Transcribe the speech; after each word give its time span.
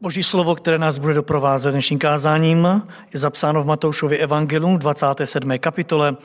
Boží 0.00 0.22
slovo, 0.22 0.54
které 0.54 0.78
nás 0.78 0.98
bude 0.98 1.14
doprovázet 1.14 1.70
dnešním 1.70 1.98
kázáním, 1.98 2.82
je 3.12 3.18
zapsáno 3.18 3.62
v 3.62 3.66
Matoušově 3.66 4.18
evangelium 4.18 4.76
v 4.76 4.78
27. 4.78 5.58
kapitole. 5.58 6.16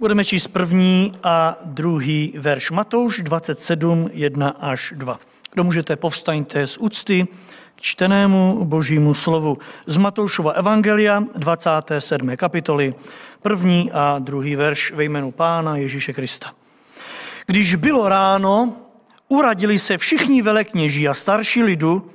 Budeme 0.00 0.24
číst 0.24 0.48
první 0.48 1.14
a 1.22 1.56
druhý 1.64 2.34
verš. 2.38 2.70
Matouš 2.70 3.20
27, 3.20 4.10
1 4.12 4.48
až 4.48 4.92
2. 4.96 5.20
Kdo 5.52 5.64
můžete, 5.64 5.96
povstaňte 5.96 6.66
z 6.66 6.78
úcty 6.78 7.26
k 7.76 7.80
čtenému 7.80 8.64
božímu 8.64 9.14
slovu. 9.14 9.58
Z 9.86 9.96
Matoušova 9.96 10.52
evangelia 10.52 11.22
27. 11.34 12.36
kapitoly, 12.36 12.94
první 13.42 13.92
a 13.92 14.18
druhý 14.18 14.56
verš 14.56 14.92
ve 14.92 15.04
jménu 15.04 15.30
Pána 15.30 15.76
Ježíše 15.76 16.12
Krista. 16.12 16.50
Když 17.46 17.74
bylo 17.74 18.08
ráno, 18.08 18.76
uradili 19.28 19.78
se 19.78 19.98
všichni 19.98 20.42
velekněží 20.42 21.08
a 21.08 21.14
starší 21.14 21.62
lidu 21.62 22.10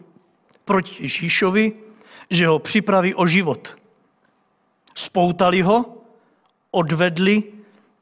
proti 0.68 0.96
Ježíšovi, 1.00 1.74
že 2.30 2.48
ho 2.48 2.60
připraví 2.60 3.16
o 3.16 3.28
život. 3.28 3.78
Spoutali 4.96 5.62
ho, 5.62 5.98
odvedli 6.72 7.44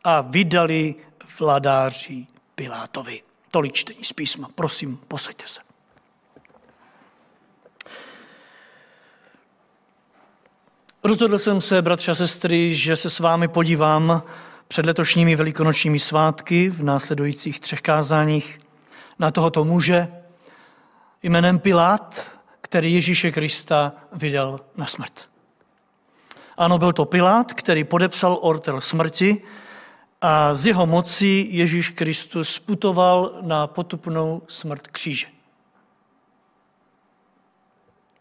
a 0.03 0.21
vydali 0.21 0.95
vladáři 1.39 2.27
Pilátovi. 2.55 3.21
Tolik 3.51 3.73
čtení 3.73 4.03
z 4.03 4.13
písma. 4.13 4.49
Prosím, 4.55 4.97
posaďte 5.07 5.43
se. 5.47 5.59
Rozhodl 11.03 11.39
jsem 11.39 11.61
se, 11.61 11.81
bratři 11.81 12.11
a 12.11 12.15
sestry, 12.15 12.75
že 12.75 12.95
se 12.95 13.09
s 13.09 13.19
vámi 13.19 13.47
podívám 13.47 14.23
před 14.67 14.85
letošními 14.85 15.35
velikonočními 15.35 15.99
svátky 15.99 16.69
v 16.69 16.83
následujících 16.83 17.59
třech 17.59 17.81
kázáních 17.81 18.59
na 19.19 19.31
tohoto 19.31 19.63
muže 19.63 20.07
jménem 21.23 21.59
Pilát, 21.59 22.34
který 22.65 22.93
Ježíše 22.93 23.31
Krista 23.31 23.93
vydal 24.13 24.59
na 24.75 24.85
smrt. 24.85 25.29
Ano, 26.57 26.77
byl 26.77 26.93
to 26.93 27.05
Pilát, 27.05 27.53
který 27.53 27.83
podepsal 27.83 28.37
ortel 28.41 28.81
smrti 28.81 29.41
a 30.21 30.55
z 30.55 30.65
jeho 30.65 30.85
moci 30.85 31.47
Ježíš 31.49 31.89
Kristus 31.89 32.49
sputoval 32.49 33.37
na 33.41 33.67
potupnou 33.67 34.41
smrt 34.47 34.87
kříže. 34.87 35.27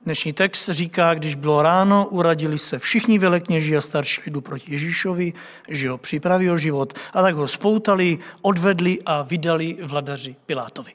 Dnešní 0.04 0.32
text 0.32 0.68
říká, 0.68 1.14
když 1.14 1.34
bylo 1.34 1.62
ráno, 1.62 2.06
uradili 2.10 2.58
se 2.58 2.78
všichni 2.78 3.18
velekněží 3.18 3.76
a 3.76 3.80
starší 3.80 4.20
lidu 4.26 4.40
proti 4.40 4.72
Ježíšovi, 4.72 5.32
že 5.68 5.90
ho 5.90 5.98
připraví 5.98 6.50
o 6.50 6.58
život 6.58 6.98
a 7.12 7.22
tak 7.22 7.34
ho 7.34 7.48
spoutali, 7.48 8.18
odvedli 8.42 8.98
a 9.06 9.22
vydali 9.22 9.78
vladaři 9.82 10.36
Pilátovi. 10.46 10.92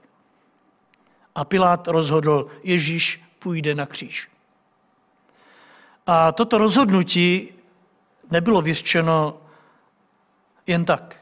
A 1.36 1.46
Pilát 1.46 1.88
rozhodl, 1.88 2.48
Ježíš 2.64 3.29
půjde 3.40 3.76
na 3.76 3.86
kříž. 3.86 4.28
A 6.08 6.32
toto 6.32 6.58
rozhodnutí 6.58 7.54
nebylo 8.32 8.62
vyřčeno 8.62 9.42
jen 10.68 10.86
tak. 10.86 11.16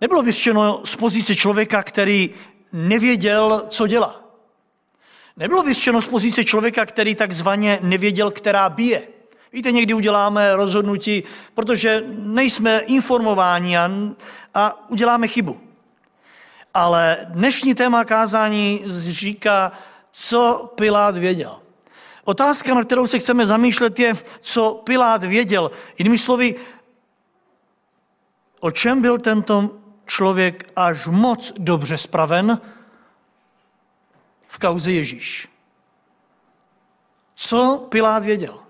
Nebylo 0.00 0.22
vyřčeno 0.22 0.80
z 0.84 0.96
pozice 0.96 1.34
člověka, 1.34 1.82
který 1.82 2.30
nevěděl, 2.72 3.64
co 3.68 3.86
dělá. 3.86 4.20
Nebylo 5.36 5.62
vyřčeno 5.62 6.02
z 6.02 6.08
pozice 6.08 6.44
člověka, 6.44 6.86
který 6.86 7.14
takzvaně 7.14 7.78
nevěděl, 7.82 8.30
která 8.30 8.68
bije. 8.68 9.08
Víte, 9.52 9.72
někdy 9.72 9.94
uděláme 9.94 10.56
rozhodnutí, 10.56 11.22
protože 11.54 12.04
nejsme 12.08 12.78
informováni 12.78 13.78
a, 13.78 13.90
a 14.54 14.90
uděláme 14.90 15.28
chybu. 15.28 15.60
Ale 16.74 17.18
dnešní 17.28 17.74
téma 17.74 18.04
kázání 18.04 18.82
říká, 18.86 19.72
co 20.12 20.72
Pilát 20.74 21.16
věděl. 21.16 21.60
Otázka, 22.24 22.74
na 22.74 22.84
kterou 22.84 23.06
se 23.06 23.18
chceme 23.18 23.46
zamýšlet, 23.46 23.98
je, 23.98 24.14
co 24.40 24.74
Pilát 24.84 25.24
věděl. 25.24 25.70
Jinými 25.98 26.18
slovy, 26.18 26.54
o 28.60 28.70
čem 28.70 29.02
byl 29.02 29.18
tento 29.18 29.70
člověk 30.06 30.72
až 30.76 31.06
moc 31.06 31.52
dobře 31.58 31.98
spraven 31.98 32.60
v 34.48 34.58
kauze 34.58 34.92
Ježíš. 34.92 35.48
Co 37.34 37.86
Pilát 37.88 38.24
věděl? 38.24 38.60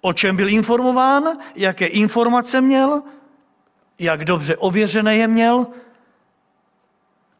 O 0.00 0.12
čem 0.12 0.36
byl 0.36 0.48
informován, 0.48 1.38
jaké 1.54 1.86
informace 1.86 2.60
měl, 2.60 3.02
jak 3.98 4.24
dobře 4.24 4.56
ověřené 4.56 5.16
je 5.16 5.28
měl, 5.28 5.66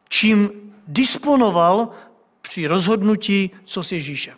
čím 0.09 0.51
disponoval 0.87 1.89
při 2.47 2.67
rozhodnutí, 2.67 3.51
co 3.65 3.83
s 3.83 3.91
Ježíšem. 3.91 4.37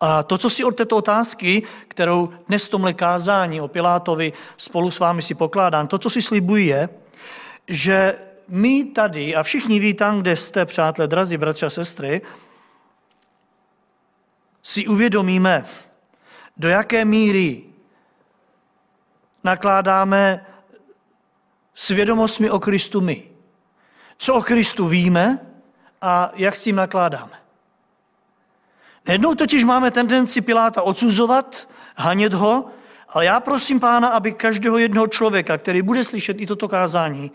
A 0.00 0.22
to, 0.22 0.38
co 0.38 0.50
si 0.50 0.64
od 0.64 0.76
této 0.76 0.96
otázky, 0.96 1.62
kterou 1.88 2.32
dnes 2.48 2.66
v 2.66 2.70
tomhle 2.70 2.94
kázání 2.94 3.60
o 3.60 3.68
Pilátovi 3.68 4.32
spolu 4.56 4.90
s 4.90 4.98
vámi 4.98 5.22
si 5.22 5.34
pokládám, 5.34 5.86
to, 5.86 5.98
co 5.98 6.10
si 6.10 6.22
slibuji, 6.22 6.66
je, 6.66 6.88
že 7.68 8.18
my 8.48 8.84
tady, 8.84 9.34
a 9.34 9.42
všichni 9.42 9.80
ví 9.80 9.94
tam, 9.94 10.20
kde 10.20 10.36
jste, 10.36 10.66
přátelé, 10.66 11.08
drazí 11.08 11.36
bratři 11.36 11.66
a 11.66 11.70
sestry, 11.70 12.22
si 14.62 14.86
uvědomíme, 14.86 15.64
do 16.56 16.68
jaké 16.68 17.04
míry 17.04 17.62
nakládáme 19.44 20.46
svědomostmi 21.74 22.50
o 22.50 22.60
Kristu 22.60 23.00
my. 23.00 23.30
Co 24.18 24.34
o 24.34 24.42
Kristu 24.42 24.88
víme 24.88 25.46
a 26.06 26.30
jak 26.34 26.56
s 26.56 26.62
tím 26.62 26.76
nakládáme. 26.76 27.32
Nejednou 29.06 29.34
totiž 29.34 29.64
máme 29.64 29.90
tendenci 29.90 30.40
Piláta 30.40 30.82
odsuzovat, 30.82 31.68
hanět 31.96 32.34
ho, 32.34 32.68
ale 33.08 33.24
já 33.24 33.40
prosím 33.40 33.80
pána, 33.80 34.08
aby 34.08 34.32
každého 34.32 34.78
jednoho 34.78 35.06
člověka, 35.06 35.58
který 35.58 35.82
bude 35.82 36.04
slyšet 36.04 36.40
i 36.40 36.46
toto 36.46 36.68
kázání, 36.68 37.30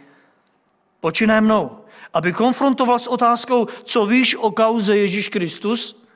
počínaje 1.00 1.42
mnou, 1.42 1.86
aby 2.14 2.34
konfrontoval 2.34 3.00
s 3.00 3.08
otázkou, 3.08 3.68
co 3.84 4.06
víš 4.06 4.36
o 4.36 4.52
kauze 4.52 4.98
Ježíš 4.98 5.28
Kristus, 5.28 6.08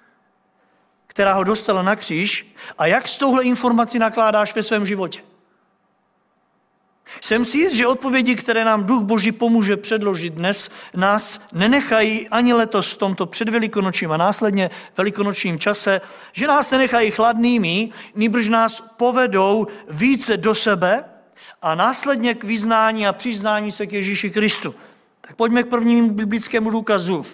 která 1.07 1.33
ho 1.33 1.43
dostala 1.43 1.81
na 1.81 1.95
kříž, 1.95 2.55
a 2.77 2.85
jak 2.85 3.07
s 3.07 3.17
touhle 3.17 3.43
informací 3.43 3.99
nakládáš 3.99 4.55
ve 4.55 4.63
svém 4.63 4.85
životě. 4.85 5.19
Jsem 7.21 7.45
si 7.45 7.57
jist, 7.57 7.73
že 7.73 7.87
odpovědi, 7.87 8.35
které 8.35 8.65
nám 8.65 8.85
Duch 8.85 9.03
Boží 9.03 9.31
pomůže 9.31 9.77
předložit 9.77 10.33
dnes, 10.33 10.69
nás 10.95 11.41
nenechají 11.53 12.29
ani 12.29 12.53
letos 12.53 12.91
v 12.91 12.97
tomto 12.97 13.25
předvelikonočním 13.25 14.11
a 14.11 14.17
následně 14.17 14.69
velikonočním 14.97 15.59
čase, 15.59 16.01
že 16.33 16.47
nás 16.47 16.71
nenechají 16.71 17.11
chladnými, 17.11 17.89
nýbrž 18.15 18.49
nás 18.49 18.81
povedou 18.97 19.67
více 19.89 20.37
do 20.37 20.55
sebe 20.55 21.05
a 21.61 21.75
následně 21.75 22.33
k 22.33 22.43
vyznání 22.43 23.07
a 23.07 23.13
přiznání 23.13 23.71
se 23.71 23.87
k 23.87 23.93
Ježíši 23.93 24.29
Kristu. 24.29 24.75
Tak 25.21 25.35
pojďme 25.35 25.63
k 25.63 25.69
prvnímu 25.69 26.09
biblickému 26.09 26.69
důkazu. 26.69 27.25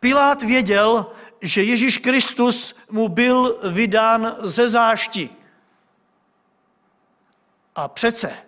Pilát 0.00 0.42
věděl, 0.42 1.06
že 1.42 1.62
Ježíš 1.62 1.98
Kristus 1.98 2.74
mu 2.90 3.08
byl 3.08 3.58
vydán 3.70 4.36
ze 4.42 4.68
zášti. 4.68 5.30
A 7.74 7.88
přece, 7.88 8.38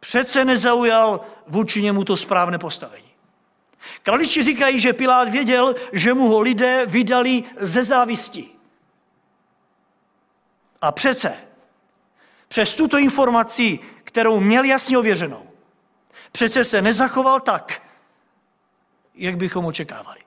přece 0.00 0.44
nezaujal 0.44 1.20
vůči 1.46 1.82
němu 1.82 2.04
to 2.04 2.16
správné 2.16 2.58
postavení. 2.58 3.10
Kraliči 4.02 4.42
říkají, 4.42 4.80
že 4.80 4.92
Pilát 4.92 5.28
věděl, 5.28 5.74
že 5.92 6.14
mu 6.14 6.28
ho 6.28 6.40
lidé 6.40 6.86
vydali 6.86 7.44
ze 7.56 7.84
závisti. 7.84 8.50
A 10.80 10.92
přece, 10.92 11.36
přes 12.48 12.74
tuto 12.74 12.98
informaci, 12.98 13.78
kterou 14.04 14.40
měl 14.40 14.64
jasně 14.64 14.98
ověřenou, 14.98 15.50
přece 16.32 16.64
se 16.64 16.82
nezachoval 16.82 17.40
tak, 17.40 17.82
jak 19.14 19.36
bychom 19.36 19.64
očekávali. 19.64 20.20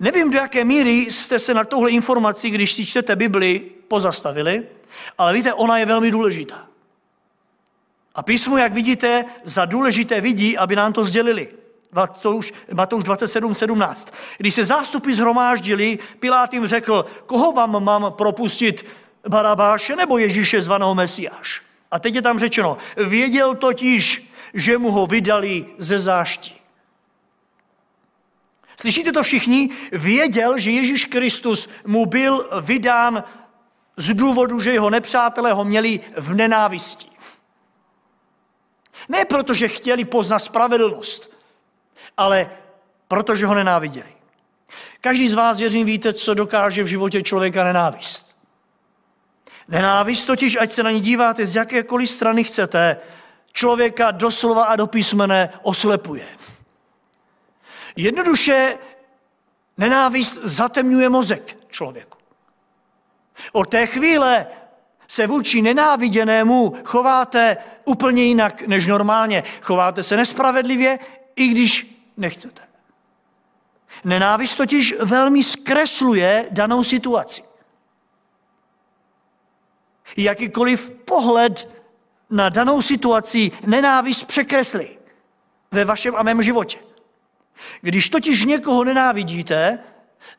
Nevím, 0.00 0.30
do 0.30 0.38
jaké 0.38 0.64
míry 0.64 0.90
jste 0.90 1.38
se 1.38 1.54
na 1.54 1.64
tohle 1.64 1.90
informaci, 1.90 2.50
když 2.50 2.72
si 2.72 2.86
čtete 2.86 3.16
Bibli, 3.16 3.60
pozastavili, 3.88 4.66
ale 5.18 5.32
víte, 5.32 5.54
ona 5.54 5.78
je 5.78 5.86
velmi 5.86 6.10
důležitá. 6.10 6.66
A 8.14 8.22
písmo, 8.22 8.56
jak 8.56 8.72
vidíte, 8.72 9.24
za 9.44 9.64
důležité 9.64 10.20
vidí, 10.20 10.58
aby 10.58 10.76
nám 10.76 10.92
to 10.92 11.04
sdělili. 11.04 11.48
Matouš, 11.92 12.52
Matouš 12.74 13.04
27, 13.04 13.54
17. 13.54 14.12
Když 14.38 14.54
se 14.54 14.64
zástupy 14.64 15.14
zhromáždili, 15.14 15.98
Pilát 16.20 16.52
jim 16.52 16.66
řekl, 16.66 17.06
koho 17.26 17.52
vám 17.52 17.84
mám 17.84 18.12
propustit, 18.12 18.86
Barabáše 19.28 19.96
nebo 19.96 20.18
Ježíše 20.18 20.62
zvaného 20.62 20.94
Mesiáš? 20.94 21.62
A 21.90 21.98
teď 21.98 22.14
je 22.14 22.22
tam 22.22 22.38
řečeno, 22.38 22.78
věděl 22.96 23.54
totiž, 23.54 24.32
že 24.54 24.78
mu 24.78 24.90
ho 24.90 25.06
vydali 25.06 25.66
ze 25.78 25.98
záští. 25.98 26.54
Slyšíte 28.80 29.12
to 29.12 29.22
všichni? 29.22 29.70
Věděl, 29.92 30.58
že 30.58 30.70
Ježíš 30.70 31.04
Kristus 31.04 31.68
mu 31.86 32.06
byl 32.06 32.48
vydán 32.60 33.24
z 33.98 34.14
důvodu, 34.14 34.60
že 34.60 34.72
jeho 34.72 34.90
nepřátelé 34.90 35.52
ho 35.52 35.64
měli 35.64 36.00
v 36.16 36.34
nenávisti. 36.34 37.06
Ne 39.08 39.24
proto, 39.24 39.54
že 39.54 39.68
chtěli 39.68 40.04
poznat 40.04 40.38
spravedlnost, 40.38 41.36
ale 42.16 42.50
protože 43.08 43.46
ho 43.46 43.54
nenáviděli. 43.54 44.12
Každý 45.00 45.28
z 45.28 45.34
vás, 45.34 45.58
věřím, 45.58 45.86
víte, 45.86 46.12
co 46.12 46.34
dokáže 46.34 46.82
v 46.82 46.86
životě 46.86 47.22
člověka 47.22 47.64
nenávist. 47.64 48.36
Nenávist 49.68 50.26
totiž, 50.26 50.56
ať 50.56 50.72
se 50.72 50.82
na 50.82 50.90
ní 50.90 51.00
díváte 51.00 51.46
z 51.46 51.56
jakékoliv 51.56 52.10
strany 52.10 52.44
chcete, 52.44 52.96
člověka 53.52 54.10
doslova 54.10 54.64
a 54.64 54.76
do 54.76 54.86
písmene 54.86 55.50
oslepuje. 55.62 56.26
Jednoduše 57.96 58.78
nenávist 59.76 60.38
zatemňuje 60.42 61.08
mozek 61.08 61.56
člověku. 61.68 62.17
Od 63.52 63.70
té 63.70 63.86
chvíle 63.86 64.46
se 65.08 65.26
vůči 65.26 65.62
nenáviděnému 65.62 66.76
chováte 66.84 67.56
úplně 67.84 68.22
jinak 68.22 68.62
než 68.62 68.86
normálně. 68.86 69.42
Chováte 69.62 70.02
se 70.02 70.16
nespravedlivě, 70.16 70.98
i 71.36 71.48
když 71.48 72.00
nechcete. 72.16 72.62
Nenávist 74.04 74.56
totiž 74.56 74.94
velmi 75.00 75.42
zkresluje 75.42 76.46
danou 76.50 76.84
situaci. 76.84 77.42
Jakýkoliv 80.16 80.90
pohled 80.90 81.68
na 82.30 82.48
danou 82.48 82.82
situaci 82.82 83.50
nenávist 83.66 84.24
překreslí 84.24 84.98
ve 85.70 85.84
vašem 85.84 86.16
a 86.16 86.22
mém 86.22 86.42
životě. 86.42 86.78
Když 87.80 88.10
totiž 88.10 88.44
někoho 88.44 88.84
nenávidíte, 88.84 89.78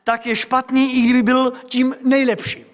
tak 0.04 0.26
je 0.26 0.36
špatný, 0.36 0.94
i 0.94 1.02
kdyby 1.02 1.22
byl 1.22 1.52
tím 1.68 1.94
nejlepším. 2.04 2.69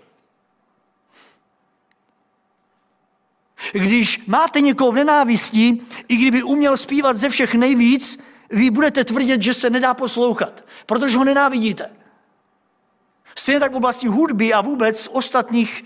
Když 3.72 4.26
máte 4.26 4.60
někoho 4.60 4.92
v 4.92 4.94
nenávisti, 4.94 5.80
i 6.08 6.16
kdyby 6.16 6.42
uměl 6.42 6.76
zpívat 6.76 7.16
ze 7.16 7.28
všech 7.28 7.54
nejvíc, 7.54 8.18
vy 8.50 8.70
budete 8.70 9.04
tvrdit, 9.04 9.42
že 9.42 9.54
se 9.54 9.70
nedá 9.70 9.94
poslouchat, 9.94 10.64
protože 10.86 11.18
ho 11.18 11.24
nenávidíte. 11.24 11.90
Stejně 13.36 13.60
tak 13.60 13.72
v 13.72 13.76
oblasti 13.76 14.06
hudby 14.06 14.52
a 14.52 14.60
vůbec 14.60 15.08
ostatních 15.12 15.84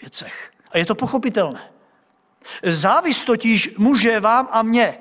věcech. 0.00 0.52
A 0.70 0.78
je 0.78 0.86
to 0.86 0.94
pochopitelné. 0.94 1.72
Závist 2.62 3.24
totiž 3.24 3.76
může 3.78 4.20
vám 4.20 4.48
a 4.52 4.62
mně 4.62 4.98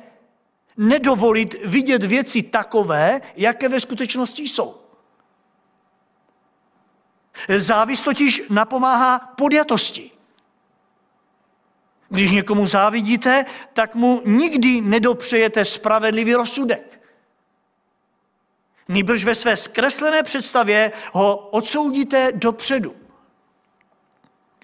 nedovolit 0.78 1.56
vidět 1.66 2.04
věci 2.04 2.44
takové, 2.44 3.22
jaké 3.36 3.70
ve 3.70 3.80
skutečnosti 3.80 4.44
jsou. 4.44 4.82
Závist 7.58 8.02
totiž 8.02 8.44
napomáhá 8.50 9.20
podjatosti. 9.20 10.11
Když 12.12 12.32
někomu 12.32 12.68
závidíte, 12.68 13.46
tak 13.74 13.96
mu 13.96 14.22
nikdy 14.26 14.82
nedopřejete 14.82 15.66
spravedlivý 15.66 16.34
rozsudek. 16.34 17.02
Nýbrž 18.90 19.24
ve 19.24 19.36
své 19.36 19.58
zkreslené 19.58 20.24
představě 20.24 20.92
ho 21.14 21.38
odsoudíte 21.38 22.32
dopředu. 22.32 22.96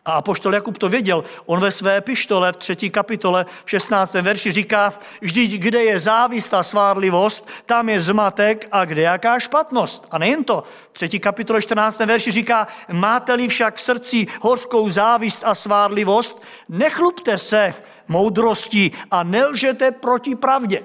A 0.08 0.12
apoštol 0.12 0.54
Jakub 0.54 0.78
to 0.78 0.90
věděl. 0.90 1.24
On 1.46 1.60
ve 1.60 1.72
své 1.72 2.02
pištole 2.02 2.52
v 2.52 2.56
třetí 2.56 2.90
kapitole 2.90 3.46
v 3.66 3.70
16. 3.70 4.14
verši 4.14 4.52
říká, 4.52 4.94
vždyť 5.22 5.52
kde 5.52 5.84
je 5.84 6.00
závist 6.00 6.54
a 6.54 6.64
svárlivost, 6.64 7.50
tam 7.66 7.90
je 7.90 8.00
zmatek 8.00 8.68
a 8.72 8.86
kde 8.86 9.02
jaká 9.02 9.40
špatnost. 9.40 10.08
A 10.12 10.18
nejen 10.18 10.44
to. 10.44 10.64
V 10.92 10.94
třetí 10.94 11.20
kapitole 11.20 11.62
14. 11.62 12.00
verši 12.00 12.32
říká, 12.32 12.68
máte-li 12.92 13.48
však 13.48 13.76
v 13.76 13.82
srdci 13.82 14.28
hořkou 14.42 14.90
závist 14.90 15.44
a 15.46 15.56
svárlivost, 15.56 16.42
nechlupte 16.70 17.38
se 17.38 17.74
moudrosti 18.08 18.92
a 19.12 19.24
nelžete 19.24 19.92
proti 19.92 20.36
pravdě. 20.36 20.84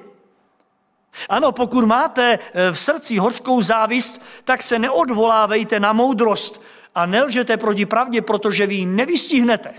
Ano, 1.29 1.53
pokud 1.53 1.85
máte 1.85 2.39
v 2.73 2.79
srdci 2.79 3.19
hořkou 3.19 3.63
závist, 3.63 4.23
tak 4.45 4.63
se 4.63 4.79
neodvolávejte 4.79 5.81
na 5.81 5.93
moudrost, 5.93 6.63
a 6.95 7.07
nelžete 7.07 7.57
proti 7.57 7.87
pravdě, 7.87 8.23
protože 8.23 8.67
vy 8.67 8.75
ji 8.75 8.87
nevystihnete. 8.87 9.75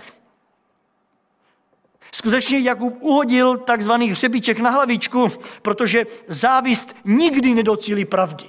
Skutečně 2.11 2.59
Jakub 2.59 3.01
uhodil 3.01 3.57
takzvaný 3.57 4.09
hřebíček 4.09 4.59
na 4.59 4.69
hlavičku, 4.69 5.27
protože 5.61 6.05
závist 6.27 6.95
nikdy 7.05 7.55
nedocílí 7.55 8.05
pravdy. 8.05 8.45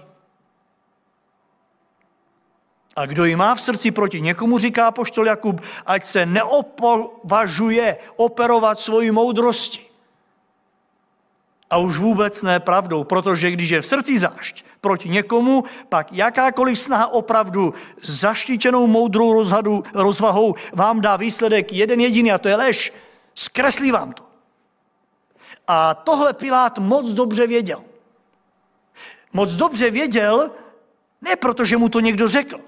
A 2.96 3.06
kdo 3.06 3.24
ji 3.24 3.36
má 3.36 3.54
v 3.54 3.60
srdci 3.60 3.90
proti 3.90 4.20
někomu, 4.20 4.58
říká 4.58 4.90
poštol 4.90 5.26
Jakub, 5.26 5.60
ať 5.86 6.04
se 6.04 6.26
neopovažuje 6.26 7.98
operovat 8.16 8.78
svoji 8.78 9.10
moudrosti. 9.10 9.80
A 11.70 11.78
už 11.78 11.98
vůbec 11.98 12.42
ne 12.42 12.60
pravdou, 12.60 13.04
protože 13.04 13.50
když 13.50 13.70
je 13.70 13.80
v 13.80 13.86
srdci 13.86 14.18
zášť 14.18 14.64
proti 14.84 15.08
někomu, 15.08 15.64
pak 15.88 16.12
jakákoliv 16.12 16.78
snaha 16.78 17.06
opravdu 17.06 17.74
zaštíčenou 18.02 18.86
moudrou 18.86 19.32
rozhadu, 19.32 19.80
rozvahou 19.94 20.54
vám 20.72 21.00
dá 21.00 21.16
výsledek 21.16 21.72
jeden 21.72 22.00
jediný 22.00 22.32
a 22.32 22.38
to 22.38 22.48
je 22.48 22.56
lež. 22.56 22.92
Zkreslí 23.34 23.88
vám 23.90 24.12
to. 24.12 24.22
A 25.68 25.94
tohle 25.94 26.32
Pilát 26.36 26.78
moc 26.78 27.16
dobře 27.16 27.46
věděl. 27.46 27.80
Moc 29.32 29.56
dobře 29.56 29.90
věděl, 29.90 30.50
ne 31.20 31.36
proto, 31.36 31.64
že 31.64 31.76
mu 31.80 31.88
to 31.88 32.00
někdo 32.00 32.28
řekl, 32.28 32.60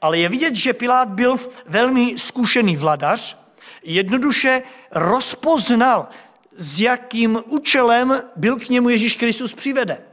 ale 0.00 0.18
je 0.18 0.28
vidět, 0.28 0.54
že 0.54 0.72
Pilát 0.72 1.08
byl 1.08 1.34
velmi 1.66 2.14
zkušený 2.18 2.76
vladař, 2.76 3.38
jednoduše 3.82 4.62
rozpoznal 4.94 6.08
s 6.54 6.80
jakým 6.80 7.42
účelem 7.46 8.22
byl 8.36 8.56
k 8.56 8.68
němu 8.68 8.88
Ježíš 8.88 9.14
Kristus 9.14 9.54
přiveden. 9.54 10.09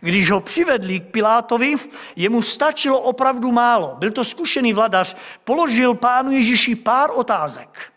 Když 0.00 0.30
ho 0.30 0.40
přivedli 0.40 1.00
k 1.00 1.10
Pilátovi, 1.10 1.74
jemu 2.16 2.42
stačilo 2.42 3.00
opravdu 3.00 3.52
málo. 3.52 3.96
Byl 3.98 4.10
to 4.10 4.24
zkušený 4.24 4.72
vladař, 4.72 5.16
položil 5.44 5.94
pánu 5.94 6.30
Ježíši 6.30 6.74
pár 6.74 7.10
otázek. 7.14 7.92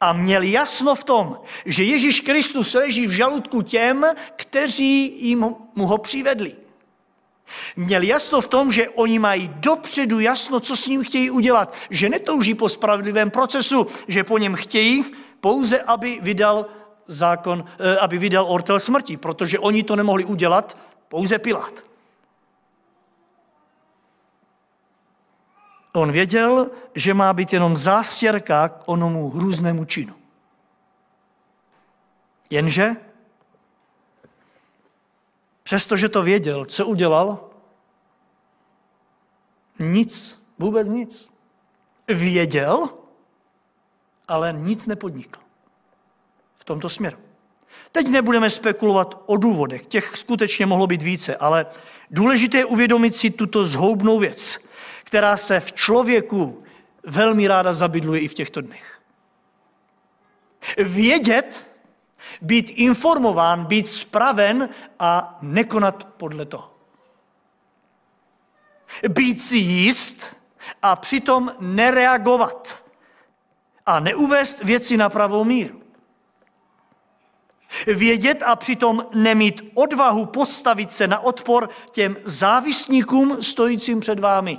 A 0.00 0.12
měl 0.12 0.42
jasno 0.42 0.94
v 0.94 1.04
tom, 1.04 1.38
že 1.66 1.84
Ježíš 1.84 2.20
Kristus 2.20 2.74
leží 2.74 3.06
v 3.06 3.10
žaludku 3.10 3.62
těm, 3.62 4.06
kteří 4.36 5.26
jim 5.26 5.54
mu 5.74 5.86
ho 5.86 5.98
přivedli. 5.98 6.56
Měl 7.76 8.02
jasno 8.02 8.40
v 8.40 8.48
tom, 8.48 8.72
že 8.72 8.88
oni 8.88 9.18
mají 9.18 9.50
dopředu 9.54 10.20
jasno, 10.20 10.60
co 10.60 10.76
s 10.76 10.86
ním 10.86 11.04
chtějí 11.04 11.30
udělat. 11.30 11.74
Že 11.90 12.08
netouží 12.08 12.54
po 12.54 12.68
spravedlivém 12.68 13.30
procesu, 13.30 13.86
že 14.08 14.24
po 14.24 14.38
něm 14.38 14.54
chtějí, 14.54 15.04
pouze 15.40 15.80
aby 15.80 16.18
vydal 16.22 16.66
zákon, 17.06 17.64
eh, 17.78 17.98
aby 17.98 18.18
vydal 18.18 18.46
ortel 18.48 18.80
smrti, 18.80 19.16
protože 19.16 19.58
oni 19.58 19.82
to 19.82 19.96
nemohli 19.96 20.24
udělat, 20.24 20.78
pouze 21.08 21.38
Pilát. 21.38 21.84
On 25.92 26.12
věděl, 26.12 26.70
že 26.94 27.14
má 27.14 27.32
být 27.32 27.52
jenom 27.52 27.76
zástěrka 27.76 28.68
k 28.68 28.82
onomu 28.86 29.30
hrůznému 29.30 29.84
činu. 29.84 30.14
Jenže, 32.50 32.96
přestože 35.62 36.08
to 36.08 36.22
věděl, 36.22 36.64
co 36.64 36.86
udělal? 36.86 37.50
Nic, 39.78 40.42
vůbec 40.58 40.88
nic. 40.88 41.30
Věděl, 42.08 42.88
ale 44.28 44.52
nic 44.52 44.86
nepodnikl 44.86 45.43
tomto 46.64 46.88
směru. 46.88 47.18
Teď 47.92 48.08
nebudeme 48.08 48.50
spekulovat 48.50 49.22
o 49.26 49.36
důvodech, 49.36 49.86
těch 49.86 50.16
skutečně 50.16 50.66
mohlo 50.66 50.86
být 50.86 51.02
více, 51.02 51.36
ale 51.36 51.66
důležité 52.10 52.58
je 52.58 52.64
uvědomit 52.64 53.16
si 53.16 53.30
tuto 53.30 53.64
zhoubnou 53.64 54.18
věc, 54.18 54.58
která 55.04 55.36
se 55.36 55.60
v 55.60 55.72
člověku 55.72 56.64
velmi 57.06 57.48
ráda 57.48 57.72
zabydluje 57.72 58.20
i 58.20 58.28
v 58.28 58.34
těchto 58.34 58.60
dnech. 58.60 59.00
Vědět, 60.78 61.70
být 62.40 62.70
informován, 62.70 63.64
být 63.64 63.88
spraven 63.88 64.68
a 64.98 65.38
nekonat 65.42 66.04
podle 66.04 66.46
toho. 66.46 66.74
Být 69.08 69.40
si 69.40 69.56
jist 69.56 70.36
a 70.82 70.96
přitom 70.96 71.52
nereagovat 71.60 72.84
a 73.86 74.00
neuvést 74.00 74.64
věci 74.64 74.96
na 74.96 75.08
pravou 75.08 75.44
míru. 75.44 75.83
Vědět 77.86 78.42
a 78.46 78.56
přitom 78.56 79.06
nemít 79.14 79.70
odvahu 79.74 80.26
postavit 80.26 80.92
se 80.92 81.06
na 81.06 81.20
odpor 81.20 81.68
těm 81.90 82.16
závisníkům 82.24 83.42
stojícím 83.42 84.00
před 84.00 84.18
vámi. 84.18 84.58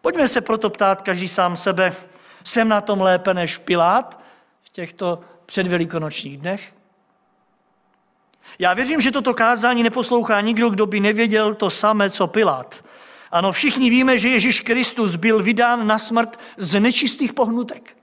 Pojďme 0.00 0.28
se 0.28 0.40
proto 0.40 0.70
ptát 0.70 1.02
každý 1.02 1.28
sám 1.28 1.56
sebe, 1.56 1.96
jsem 2.44 2.68
na 2.68 2.80
tom 2.80 3.00
lépe 3.00 3.34
než 3.34 3.58
Pilát 3.58 4.20
v 4.62 4.68
těchto 4.68 5.20
předvelikonočních 5.46 6.38
dnech? 6.38 6.72
Já 8.58 8.74
věřím, 8.74 9.00
že 9.00 9.10
toto 9.10 9.34
kázání 9.34 9.82
neposlouchá 9.82 10.40
nikdo, 10.40 10.70
kdo 10.70 10.86
by 10.86 11.00
nevěděl 11.00 11.54
to 11.54 11.70
samé, 11.70 12.10
co 12.10 12.26
Pilát. 12.26 12.84
Ano, 13.30 13.52
všichni 13.52 13.90
víme, 13.90 14.18
že 14.18 14.28
Ježíš 14.28 14.60
Kristus 14.60 15.14
byl 15.14 15.42
vydán 15.42 15.86
na 15.86 15.98
smrt 15.98 16.40
z 16.56 16.80
nečistých 16.80 17.32
pohnutek. 17.32 17.96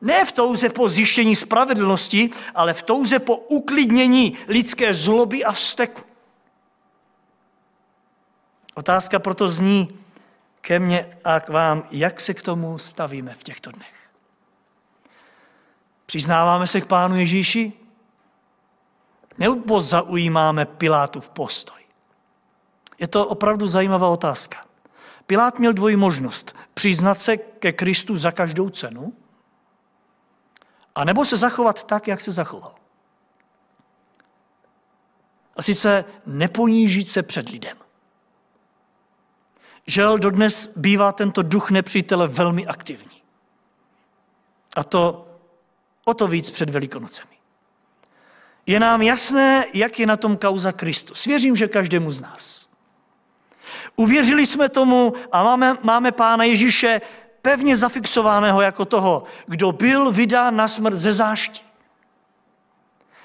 Ne 0.00 0.24
v 0.24 0.32
touze 0.32 0.68
po 0.68 0.88
zjištění 0.88 1.36
spravedlnosti, 1.36 2.30
ale 2.54 2.74
v 2.74 2.82
touze 2.82 3.18
po 3.18 3.36
uklidnění 3.36 4.36
lidské 4.48 4.94
zloby 4.94 5.44
a 5.44 5.52
vzteku. 5.52 6.02
Otázka 8.74 9.18
proto 9.18 9.48
zní 9.48 9.98
ke 10.60 10.78
mně 10.78 11.18
a 11.24 11.40
k 11.40 11.48
vám, 11.48 11.88
jak 11.90 12.20
se 12.20 12.34
k 12.34 12.42
tomu 12.42 12.78
stavíme 12.78 13.34
v 13.34 13.42
těchto 13.42 13.70
dnech. 13.70 13.94
Přiznáváme 16.06 16.66
se 16.66 16.80
k 16.80 16.86
Pánu 16.86 17.16
Ježíši? 17.16 17.72
Nebo 19.38 19.80
zaujímáme 19.80 20.66
Pilátův 20.66 21.28
postoj? 21.28 21.80
Je 22.98 23.08
to 23.08 23.26
opravdu 23.26 23.68
zajímavá 23.68 24.08
otázka. 24.08 24.64
Pilát 25.26 25.58
měl 25.58 25.72
dvojí 25.72 25.96
možnost. 25.96 26.56
Přiznat 26.74 27.18
se 27.18 27.36
ke 27.36 27.72
Kristu 27.72 28.16
za 28.16 28.32
každou 28.32 28.70
cenu, 28.70 29.12
a 30.96 31.04
nebo 31.04 31.24
se 31.24 31.36
zachovat 31.36 31.84
tak, 31.84 32.08
jak 32.08 32.20
se 32.20 32.32
zachoval. 32.32 32.74
A 35.56 35.62
sice 35.62 36.04
neponížit 36.26 37.08
se 37.08 37.22
před 37.22 37.48
lidem. 37.48 37.76
Žel 39.86 40.18
dodnes 40.18 40.72
bývá 40.76 41.12
tento 41.12 41.42
duch 41.42 41.70
nepřítele 41.70 42.28
velmi 42.28 42.66
aktivní. 42.66 43.22
A 44.76 44.84
to 44.84 45.28
o 46.04 46.14
to 46.14 46.28
víc 46.28 46.50
před 46.50 46.70
Velikonocemi. 46.70 47.36
Je 48.66 48.80
nám 48.80 49.02
jasné, 49.02 49.66
jak 49.74 49.98
je 49.98 50.06
na 50.06 50.16
tom 50.16 50.36
kauza 50.36 50.72
Kristus. 50.72 51.24
Věřím, 51.24 51.56
že 51.56 51.68
každému 51.68 52.12
z 52.12 52.20
nás. 52.20 52.68
Uvěřili 53.96 54.46
jsme 54.46 54.68
tomu 54.68 55.14
a 55.32 55.42
máme, 55.44 55.78
máme 55.82 56.12
Pána 56.12 56.44
Ježíše 56.44 57.00
pevně 57.46 57.76
zafixovaného 57.76 58.60
jako 58.60 58.84
toho, 58.84 59.24
kdo 59.46 59.72
byl 59.72 60.12
vydán 60.12 60.56
na 60.56 60.68
smrt 60.68 60.96
ze 60.96 61.12
zášti. 61.12 61.60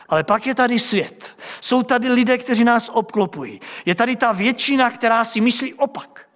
Ale 0.10 0.24
pak 0.24 0.46
je 0.46 0.56
tady 0.56 0.80
svět. 0.80 1.38
Jsou 1.62 1.84
tady 1.84 2.10
lidé, 2.10 2.38
kteří 2.38 2.64
nás 2.64 2.90
obklopují. 2.90 3.62
Je 3.86 3.96
tady 3.96 4.16
ta 4.16 4.32
většina, 4.32 4.92
která 4.92 5.24
si 5.24 5.42
myslí 5.42 5.74
opak. 5.74 6.30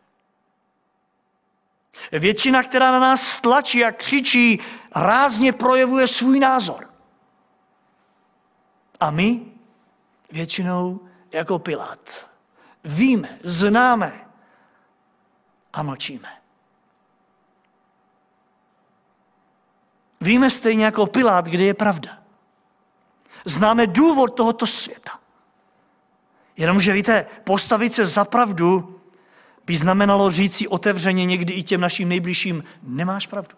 Většina, 2.11 2.63
která 2.63 2.91
na 2.91 2.99
nás 2.99 3.41
tlačí 3.41 3.85
a 3.85 3.91
křičí, 3.91 4.59
rázně 4.95 5.53
projevuje 5.53 6.07
svůj 6.07 6.39
názor. 6.39 6.89
A 8.99 9.11
my 9.11 9.45
většinou 10.31 10.99
jako 11.31 11.59
Pilát 11.59 12.29
víme, 12.83 13.39
známe 13.43 14.27
a 15.73 15.83
mlčíme. 15.83 16.44
Víme 20.21 20.49
stejně 20.49 20.85
jako 20.85 21.05
Pilát, 21.05 21.45
kde 21.45 21.63
je 21.63 21.73
pravda. 21.73 22.17
Známe 23.45 23.87
důvod 23.87 24.27
tohoto 24.27 24.67
světa. 24.67 25.11
Jenomže 26.57 26.93
víte, 26.93 27.25
postavit 27.43 27.93
se 27.93 28.05
za 28.05 28.25
pravdu 28.25 28.99
by 29.65 29.77
znamenalo 29.77 30.31
říci 30.31 30.67
otevřeně 30.67 31.25
někdy 31.25 31.53
i 31.53 31.63
těm 31.63 31.81
našim 31.81 32.09
nejbližším, 32.09 32.63
nemáš 32.83 33.27
pravdu. 33.27 33.55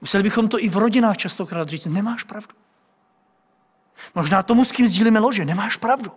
Museli 0.00 0.22
bychom 0.22 0.48
to 0.48 0.60
i 0.60 0.68
v 0.68 0.76
rodinách 0.76 1.16
častokrát 1.16 1.68
říct, 1.68 1.86
nemáš 1.86 2.22
pravdu. 2.22 2.54
Možná 4.14 4.42
tomu, 4.42 4.64
s 4.64 4.72
kým 4.72 4.88
sdílíme 4.88 5.20
lože, 5.20 5.44
nemáš 5.44 5.76
pravdu. 5.76 6.12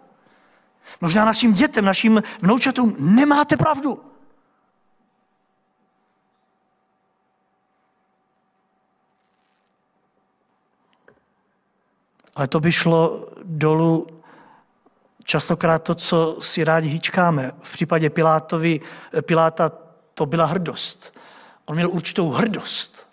Možná 1.01 1.25
našim 1.25 1.53
dětem, 1.53 1.85
našim 1.85 2.23
vnoučatům, 2.41 2.95
nemáte 2.99 3.57
pravdu. 3.57 4.12
Ale 12.35 12.47
to 12.47 12.59
by 12.59 12.71
šlo 12.71 13.27
dolů 13.43 14.07
častokrát 15.23 15.83
to, 15.83 15.95
co 15.95 16.37
si 16.39 16.63
rádi 16.63 16.89
hýčkáme. 16.89 17.51
V 17.61 17.71
případě 17.71 18.09
Pilátovi, 18.09 18.81
Piláta 19.21 19.71
to 20.13 20.25
byla 20.25 20.45
hrdost. 20.45 21.17
On 21.65 21.75
měl 21.75 21.89
určitou 21.89 22.29
hrdost. 22.29 23.09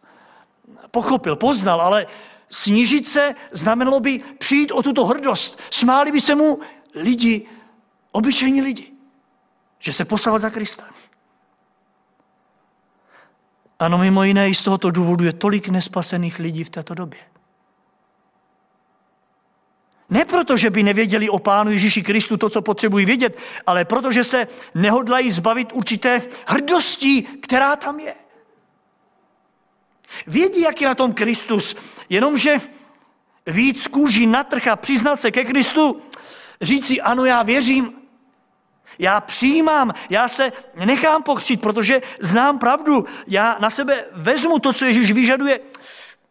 Pochopil, 0.90 1.36
poznal, 1.36 1.80
ale 1.80 2.06
snížit 2.50 3.08
se 3.08 3.34
znamenalo 3.52 4.00
by 4.00 4.20
přijít 4.38 4.72
o 4.72 4.82
tuto 4.82 5.06
hrdost. 5.06 5.60
Smáli 5.70 6.12
by 6.12 6.20
se 6.20 6.34
mu 6.34 6.60
lidi, 6.94 7.46
obyčejní 8.12 8.62
lidi, 8.62 8.92
že 9.78 9.92
se 9.92 10.04
postavil 10.04 10.38
za 10.38 10.50
Krista. 10.50 10.84
Ano, 13.78 13.98
mimo 13.98 14.24
jiné, 14.24 14.48
i 14.48 14.54
z 14.54 14.64
tohoto 14.64 14.90
důvodu 14.90 15.24
je 15.24 15.32
tolik 15.32 15.68
nespasených 15.68 16.38
lidí 16.38 16.64
v 16.64 16.70
této 16.70 16.94
době. 16.94 17.20
Ne 20.10 20.24
proto, 20.24 20.56
že 20.56 20.70
by 20.70 20.82
nevěděli 20.82 21.28
o 21.28 21.38
Pánu 21.38 21.70
Ježíši 21.70 22.02
Kristu 22.02 22.36
to, 22.36 22.50
co 22.50 22.62
potřebují 22.62 23.06
vědět, 23.06 23.38
ale 23.66 23.84
protože 23.84 24.24
se 24.24 24.46
nehodlají 24.74 25.30
zbavit 25.30 25.72
určité 25.72 26.22
hrdosti, 26.46 27.22
která 27.22 27.76
tam 27.76 28.00
je. 28.00 28.14
Vědí, 30.26 30.60
jak 30.60 30.80
je 30.80 30.88
na 30.88 30.94
tom 30.94 31.12
Kristus, 31.12 31.76
jenomže 32.08 32.58
víc 33.46 33.86
kůží 33.86 34.26
natrh 34.26 34.66
a 34.66 34.76
přiznat 34.76 35.20
se 35.20 35.30
ke 35.30 35.44
Kristu, 35.44 36.02
říci 36.60 37.00
ano, 37.00 37.24
já 37.24 37.42
věřím, 37.42 37.92
já 38.98 39.20
přijímám, 39.20 39.94
já 40.10 40.28
se 40.28 40.52
nechám 40.84 41.22
pokřít, 41.22 41.60
protože 41.60 42.02
znám 42.20 42.58
pravdu, 42.58 43.06
já 43.26 43.56
na 43.60 43.70
sebe 43.70 44.04
vezmu 44.12 44.58
to, 44.58 44.72
co 44.72 44.84
Ježíš 44.84 45.12
vyžaduje, 45.12 45.60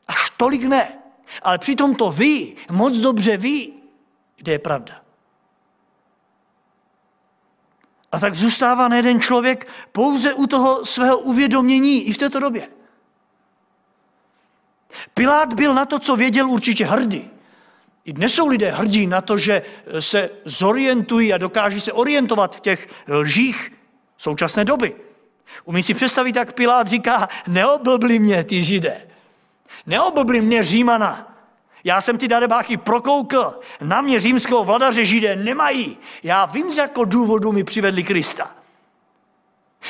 až 0.08 0.30
tolik 0.38 0.64
ne. 0.64 0.99
Ale 1.42 1.58
přitom 1.58 1.96
to 1.96 2.12
ví, 2.12 2.56
moc 2.72 2.98
dobře 2.98 3.38
ví, 3.38 3.74
kde 4.36 4.52
je 4.52 4.60
pravda. 4.60 5.02
A 8.12 8.20
tak 8.20 8.36
zůstává 8.36 8.88
na 8.88 8.96
jeden 8.96 9.22
člověk 9.22 9.68
pouze 9.92 10.34
u 10.34 10.48
toho 10.48 10.86
svého 10.86 11.18
uvědomění 11.18 12.04
i 12.04 12.14
v 12.14 12.18
této 12.18 12.40
době. 12.40 12.68
Pilát 15.14 15.54
byl 15.54 15.74
na 15.74 15.86
to, 15.86 16.00
co 16.00 16.16
věděl, 16.16 16.50
určitě 16.50 16.86
hrdý. 16.86 17.30
I 18.06 18.14
dnes 18.14 18.34
jsou 18.34 18.48
lidé 18.48 18.72
hrdí 18.72 19.08
na 19.08 19.22
to, 19.22 19.38
že 19.38 19.62
se 20.00 20.30
zorientují 20.46 21.34
a 21.34 21.38
dokáží 21.38 21.80
se 21.80 21.94
orientovat 21.94 22.56
v 22.56 22.60
těch 22.60 22.88
lžích 23.08 23.72
současné 24.18 24.66
doby. 24.66 24.96
Umí 25.66 25.84
si 25.84 25.94
představit, 25.94 26.36
jak 26.36 26.54
Pilát 26.54 26.88
říká, 26.88 27.30
neoblbli 27.48 28.20
mě 28.20 28.44
ty 28.44 28.64
židé. 28.64 29.09
Neoblbli 29.86 30.42
mě 30.42 30.64
Římana. 30.64 31.26
Já 31.84 32.02
jsem 32.02 32.18
ty 32.18 32.28
darebáchy 32.28 32.78
prokoukl. 32.78 33.60
Na 33.82 34.02
mě 34.02 34.20
římského 34.20 34.64
vladaře 34.64 35.06
židé 35.06 35.36
nemají. 35.36 35.98
Já 36.24 36.46
vím, 36.46 36.72
z 36.72 36.78
jakého 36.78 37.06
důvodu 37.06 37.52
mi 37.52 37.64
přivedli 37.64 38.04
Krista. 38.04 38.56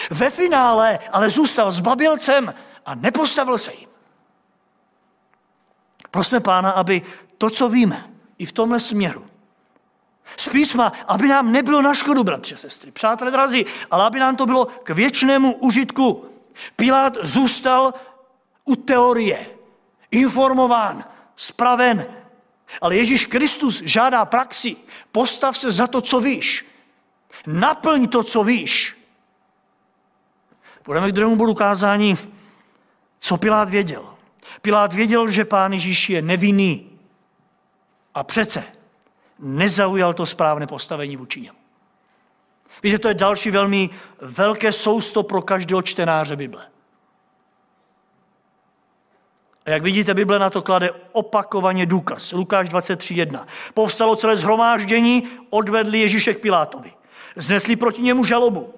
Ve 0.10 0.30
finále 0.30 1.00
ale 1.12 1.30
zůstal 1.30 1.72
s 1.72 1.80
babilcem 1.80 2.54
a 2.86 2.96
nepostavil 2.96 3.58
se 3.58 3.74
jim. 3.74 3.90
Prosme 6.12 6.40
pána, 6.40 6.72
aby 6.72 7.02
to, 7.38 7.50
co 7.50 7.70
víme, 7.70 8.10
i 8.38 8.46
v 8.46 8.52
tomhle 8.52 8.80
směru, 8.80 9.26
z 10.38 10.48
písma, 10.48 10.92
aby 11.08 11.28
nám 11.28 11.52
nebylo 11.52 11.82
na 11.82 11.94
škodu, 11.94 12.24
bratře, 12.24 12.58
sestry, 12.58 12.92
přátelé 12.92 13.32
drazí, 13.32 13.66
ale 13.92 14.06
aby 14.06 14.20
nám 14.20 14.36
to 14.36 14.46
bylo 14.46 14.66
k 14.66 14.90
věčnému 14.90 15.56
užitku. 15.58 16.26
Pilát 16.76 17.18
zůstal 17.22 17.94
u 18.66 18.76
teorie, 18.76 19.46
informován, 20.12 21.06
spraven. 21.36 22.06
Ale 22.82 22.96
Ježíš 22.96 23.26
Kristus 23.26 23.82
žádá 23.86 24.26
praxi. 24.26 24.76
Postav 25.12 25.58
se 25.58 25.72
za 25.72 25.88
to, 25.88 26.02
co 26.02 26.20
víš. 26.20 26.66
Naplň 27.48 28.08
to, 28.08 28.24
co 28.24 28.44
víš. 28.44 28.98
Budeme 30.86 31.10
k 31.10 31.12
druhému 31.12 31.36
bodu 31.36 31.54
kázání, 31.54 32.18
co 33.20 33.38
Pilát 33.38 33.70
věděl. 33.70 34.14
Pilát 34.62 34.94
věděl, 34.94 35.28
že 35.28 35.46
pán 35.46 35.74
Ježíš 35.74 36.10
je 36.10 36.22
nevinný. 36.22 37.00
A 38.14 38.24
přece 38.24 38.64
nezaujal 39.40 40.14
to 40.14 40.26
správné 40.26 40.68
postavení 40.68 41.18
vůči 41.18 41.42
němu. 41.42 41.58
Víte, 42.84 43.00
to 43.00 43.08
je 43.08 43.14
další 43.14 43.52
velmi 43.52 43.90
velké 44.22 44.72
sousto 44.72 45.24
pro 45.24 45.42
každého 45.42 45.82
čtenáře 45.82 46.36
Bible. 46.36 46.68
A 49.70 49.72
jak 49.72 49.84
vidíte, 49.84 50.14
Bible 50.14 50.40
na 50.40 50.50
to 50.50 50.62
klade 50.62 50.92
opakovaně 51.12 51.86
důkaz. 51.86 52.32
Lukáš 52.32 52.70
23.1. 52.70 53.46
Povstalo 53.74 54.16
celé 54.16 54.38
zhromáždění, 54.38 55.28
odvedli 55.50 56.00
Ježíše 56.00 56.34
k 56.34 56.42
Pilátovi. 56.42 56.94
Znesli 57.36 57.76
proti 57.76 58.02
němu 58.02 58.24
žalobu. 58.24 58.74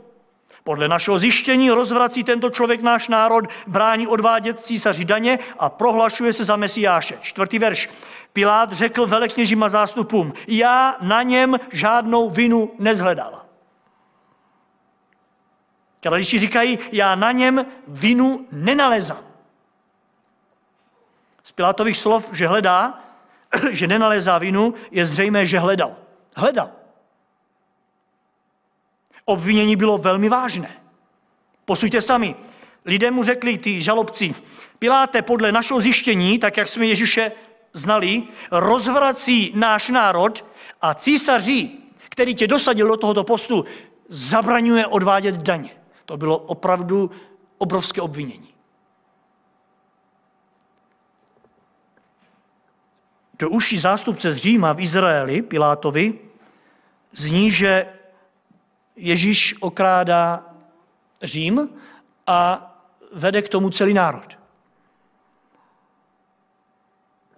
Podle 0.63 0.87
našeho 0.87 1.19
zjištění 1.19 1.71
rozvrací 1.71 2.23
tento 2.23 2.49
člověk 2.49 2.81
náš 2.81 3.07
národ, 3.07 3.45
brání 3.67 4.07
odvádět 4.07 4.59
císaři 4.59 5.05
daně 5.05 5.39
a 5.59 5.69
prohlašuje 5.69 6.33
se 6.33 6.43
za 6.43 6.55
Mesiáše. 6.55 7.17
Čtvrtý 7.21 7.59
verš. 7.59 7.89
Pilát 8.33 8.71
řekl 8.71 9.07
velekněžím 9.07 9.63
a 9.63 9.69
zástupům, 9.69 10.33
já 10.47 10.97
na 11.01 11.23
něm 11.23 11.59
žádnou 11.71 12.29
vinu 12.29 12.71
nezhledal. 12.79 13.45
Když 16.15 16.39
říkají, 16.39 16.79
já 16.91 17.15
na 17.15 17.31
něm 17.31 17.65
vinu 17.87 18.45
nenalezám. 18.51 19.30
Z 21.43 21.51
Pilátových 21.51 21.97
slov, 21.97 22.29
že 22.31 22.47
hledá, 22.47 22.99
že 23.71 23.87
nenalézá 23.87 24.37
vinu, 24.37 24.73
je 24.91 25.05
zřejmé, 25.05 25.45
že 25.45 25.59
hledal. 25.59 25.95
Hledal. 26.35 26.69
Obvinění 29.25 29.75
bylo 29.75 29.97
velmi 29.97 30.29
vážné. 30.29 30.81
Posuďte 31.65 32.01
sami. 32.01 32.35
Lidé 32.85 33.11
mu 33.11 33.23
řekli, 33.23 33.57
ty 33.57 33.81
žalobci, 33.81 34.35
Piláte 34.81 35.21
podle 35.21 35.51
našeho 35.51 35.79
zjištění, 35.79 36.39
tak 36.39 36.57
jak 36.57 36.67
jsme 36.67 36.85
Ježíše 36.85 37.31
znali, 37.73 38.23
rozvrací 38.51 39.51
náš 39.55 39.89
národ 39.89 40.45
a 40.81 40.93
císaři, 40.93 41.69
který 42.09 42.35
tě 42.35 42.47
dosadil 42.47 42.87
do 42.87 42.97
tohoto 42.97 43.23
postu, 43.23 43.65
zabraňuje 44.07 44.87
odvádět 44.87 45.35
daně. 45.35 45.69
To 46.05 46.17
bylo 46.17 46.37
opravdu 46.37 47.11
obrovské 47.57 48.01
obvinění. 48.01 48.50
Do 53.41 53.49
uší 53.49 53.77
zástupce 53.77 54.31
z 54.31 54.35
Říma 54.35 54.73
v 54.73 54.79
Izraeli, 54.79 55.41
Pilátovi, 55.41 56.13
zní, 57.11 57.51
že 57.51 57.85
Ježíš 58.95 59.55
okrádá 59.59 60.45
Řím 61.23 61.69
a 62.27 62.67
vede 63.13 63.41
k 63.41 63.49
tomu 63.49 63.69
celý 63.69 63.93
národ. 63.93 64.37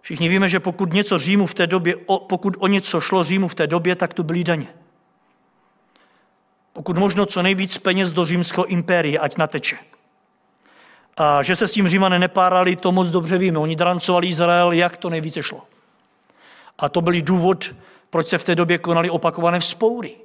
Všichni 0.02 0.30
víme, 0.30 0.50
že 0.50 0.60
pokud 0.60 0.94
něco 0.94 1.20
Římu 1.20 1.46
v 1.46 1.54
té 1.54 1.68
době, 1.68 1.96
pokud 2.28 2.58
o 2.60 2.68
něco 2.68 3.02
šlo 3.02 3.24
Římu 3.24 3.48
v 3.48 3.56
té 3.56 3.68
době, 3.68 3.96
tak 3.96 4.14
to 4.14 4.24
byly 4.24 4.44
daně. 4.44 4.74
Pokud 6.74 6.98
možno 6.98 7.26
co 7.26 7.42
nejvíc 7.42 7.78
peněz 7.78 8.14
do 8.14 8.26
římského 8.26 8.66
impérie, 8.66 9.20
ať 9.20 9.38
nateče. 9.38 9.78
A 11.18 11.44
že 11.44 11.56
se 11.56 11.68
s 11.68 11.72
tím 11.72 11.88
Římané 11.88 12.20
nepárali, 12.20 12.76
to 12.76 12.92
moc 12.92 13.08
dobře 13.08 13.38
víme. 13.38 13.60
Oni 13.60 13.76
drancovali 13.76 14.28
Izrael, 14.28 14.72
jak 14.72 14.98
to 14.98 15.10
nejvíce 15.10 15.44
šlo. 15.44 15.73
A 16.80 16.89
to 16.89 17.01
byl 17.01 17.22
důvod, 17.22 17.75
proč 18.10 18.27
se 18.27 18.38
v 18.38 18.44
té 18.44 18.56
době 18.56 18.77
konaly 18.77 19.10
opakované 19.10 19.60
vzpoury. 19.60 20.15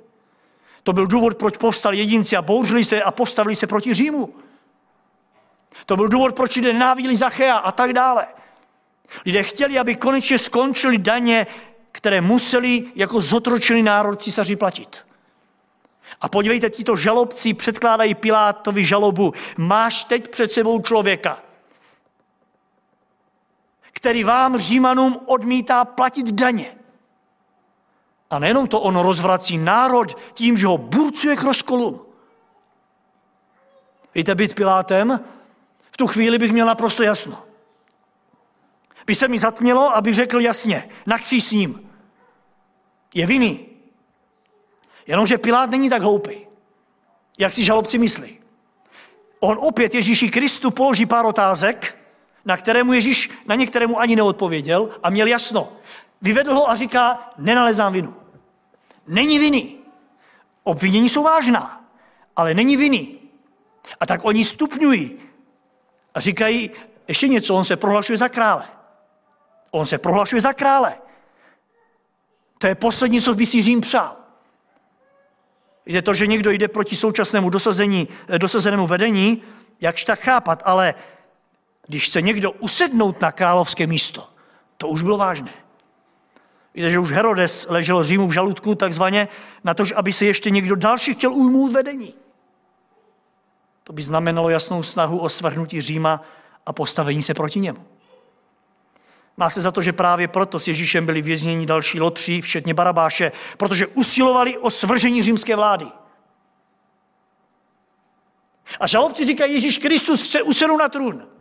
To 0.82 0.92
byl 0.92 1.06
důvod, 1.06 1.36
proč 1.36 1.56
povstali 1.56 1.98
jedinci 1.98 2.36
a 2.36 2.42
bouřili 2.42 2.84
se 2.84 3.02
a 3.02 3.10
postavili 3.10 3.56
se 3.56 3.66
proti 3.66 3.94
Římu. 3.94 4.34
To 5.86 5.96
byl 5.96 6.08
důvod, 6.08 6.36
proč 6.36 6.56
lidé 6.56 6.72
nenávidili 6.72 7.16
Zachea 7.16 7.56
a 7.56 7.72
tak 7.72 7.92
dále. 7.92 8.26
Lidé 9.26 9.42
chtěli, 9.42 9.78
aby 9.78 9.96
konečně 9.96 10.38
skončili 10.38 10.98
daně, 10.98 11.46
které 11.92 12.20
museli 12.20 12.84
jako 12.94 13.20
zotročený 13.20 13.82
národ 13.82 14.22
císaři 14.22 14.56
platit. 14.56 15.06
A 16.20 16.28
podívejte, 16.28 16.70
tito 16.70 16.96
žalobci 16.96 17.54
předkládají 17.54 18.14
Pilátovi 18.14 18.84
žalobu. 18.84 19.32
Máš 19.56 20.04
teď 20.04 20.28
před 20.28 20.52
sebou 20.52 20.82
člověka, 20.82 21.42
který 23.98 24.24
vám, 24.24 24.58
Římanům, 24.58 25.20
odmítá 25.26 25.84
platit 25.84 26.26
daně. 26.26 26.76
A 28.30 28.38
nejenom 28.38 28.66
to, 28.66 28.80
on 28.80 28.96
rozvrací 28.96 29.58
národ 29.58 30.18
tím, 30.34 30.56
že 30.56 30.66
ho 30.66 30.78
burcuje 30.78 31.36
k 31.36 31.42
rozkolům. 31.42 32.00
Víte, 34.14 34.34
být 34.34 34.54
Pilátem, 34.54 35.20
v 35.90 35.96
tu 35.96 36.06
chvíli 36.06 36.38
bych 36.38 36.52
měl 36.52 36.66
naprosto 36.66 37.02
jasno. 37.02 37.42
By 39.06 39.14
se 39.14 39.28
mi 39.28 39.38
zatmělo, 39.38 39.96
aby 39.96 40.14
řekl 40.14 40.40
jasně, 40.40 40.88
na 41.06 41.18
s 41.18 41.52
ním. 41.52 41.90
Je 43.14 43.26
vinný. 43.26 43.66
Jenomže 45.06 45.38
Pilát 45.38 45.70
není 45.70 45.90
tak 45.90 46.02
hloupý, 46.02 46.46
jak 47.38 47.52
si 47.52 47.64
žalobci 47.64 47.98
myslí. 47.98 48.38
On 49.40 49.58
opět 49.60 49.94
Ježíši 49.94 50.30
Kristu 50.30 50.70
položí 50.70 51.06
pár 51.06 51.26
otázek, 51.26 51.98
na 52.44 52.56
kterému 52.56 52.92
Ježíš 52.92 53.30
na 53.46 53.54
některému 53.54 54.00
ani 54.00 54.16
neodpověděl 54.16 54.90
a 55.02 55.10
měl 55.10 55.26
jasno. 55.26 55.72
Vyvedl 56.22 56.54
ho 56.54 56.70
a 56.70 56.76
říká, 56.76 57.30
nenalezám 57.38 57.92
vinu. 57.92 58.16
Není 59.06 59.38
viny. 59.38 59.74
Obvinění 60.62 61.08
jsou 61.08 61.22
vážná, 61.22 61.84
ale 62.36 62.54
není 62.54 62.76
viny. 62.76 63.14
A 64.00 64.06
tak 64.06 64.24
oni 64.24 64.44
stupňují 64.44 65.18
a 66.14 66.20
říkají 66.20 66.70
ještě 67.08 67.28
něco, 67.28 67.54
on 67.54 67.64
se 67.64 67.76
prohlašuje 67.76 68.18
za 68.18 68.28
krále. 68.28 68.64
On 69.70 69.86
se 69.86 69.98
prohlašuje 69.98 70.40
za 70.40 70.52
krále. 70.52 70.98
To 72.58 72.66
je 72.66 72.74
poslední, 72.74 73.20
co 73.20 73.34
by 73.34 73.46
si 73.46 73.62
Řím 73.62 73.80
přál. 73.80 74.16
Jde 75.86 76.02
to, 76.02 76.14
že 76.14 76.26
někdo 76.26 76.50
jde 76.50 76.68
proti 76.68 76.96
současnému 76.96 77.50
dosazení, 77.50 78.08
dosazenému 78.38 78.86
vedení, 78.86 79.42
jakž 79.80 80.04
tak 80.04 80.20
chápat, 80.20 80.62
ale 80.64 80.94
když 81.88 82.06
chce 82.06 82.22
někdo 82.22 82.52
usednout 82.52 83.20
na 83.20 83.32
královské 83.32 83.86
místo, 83.86 84.28
to 84.76 84.88
už 84.88 85.02
bylo 85.02 85.18
vážné. 85.18 85.52
Víte, 86.74 86.90
že 86.90 86.98
už 86.98 87.12
Herodes 87.12 87.66
ležel 87.68 88.04
Římu 88.04 88.28
v 88.28 88.32
žaludku 88.32 88.74
takzvaně 88.74 89.28
na 89.64 89.74
to, 89.74 89.84
aby 89.96 90.12
se 90.12 90.24
ještě 90.24 90.50
někdo 90.50 90.76
další 90.76 91.14
chtěl 91.14 91.32
ujmout 91.32 91.72
vedení. 91.72 92.14
To 93.84 93.92
by 93.92 94.02
znamenalo 94.02 94.50
jasnou 94.50 94.82
snahu 94.82 95.18
o 95.18 95.28
svrhnutí 95.28 95.80
Říma 95.80 96.22
a 96.66 96.72
postavení 96.72 97.22
se 97.22 97.34
proti 97.34 97.60
němu. 97.60 97.84
Má 99.36 99.50
se 99.50 99.60
za 99.60 99.70
to, 99.70 99.82
že 99.82 99.92
právě 99.92 100.28
proto 100.28 100.60
s 100.60 100.68
Ježíšem 100.68 101.06
byli 101.06 101.22
vězněni 101.22 101.66
další 101.66 102.00
lotří, 102.00 102.40
včetně 102.40 102.74
Barabáše, 102.74 103.32
protože 103.56 103.86
usilovali 103.86 104.58
o 104.58 104.70
svržení 104.70 105.22
římské 105.22 105.56
vlády. 105.56 105.86
A 108.80 108.86
žalobci 108.86 109.24
říkají, 109.24 109.54
Ježíš 109.54 109.78
Kristus 109.78 110.22
chce 110.22 110.42
usednout 110.42 110.80
na 110.80 110.88
trůn. 110.88 111.37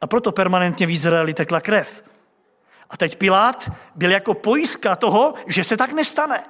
A 0.00 0.06
proto 0.06 0.32
permanentně 0.32 0.86
v 0.86 0.90
Izraeli 0.90 1.34
tekla 1.34 1.60
krev. 1.60 2.04
A 2.90 2.96
teď 2.96 3.16
Pilát 3.16 3.70
byl 3.94 4.10
jako 4.10 4.34
pojistka 4.34 4.96
toho, 4.96 5.34
že 5.46 5.64
se 5.64 5.76
tak 5.76 5.92
nestane. 5.92 6.44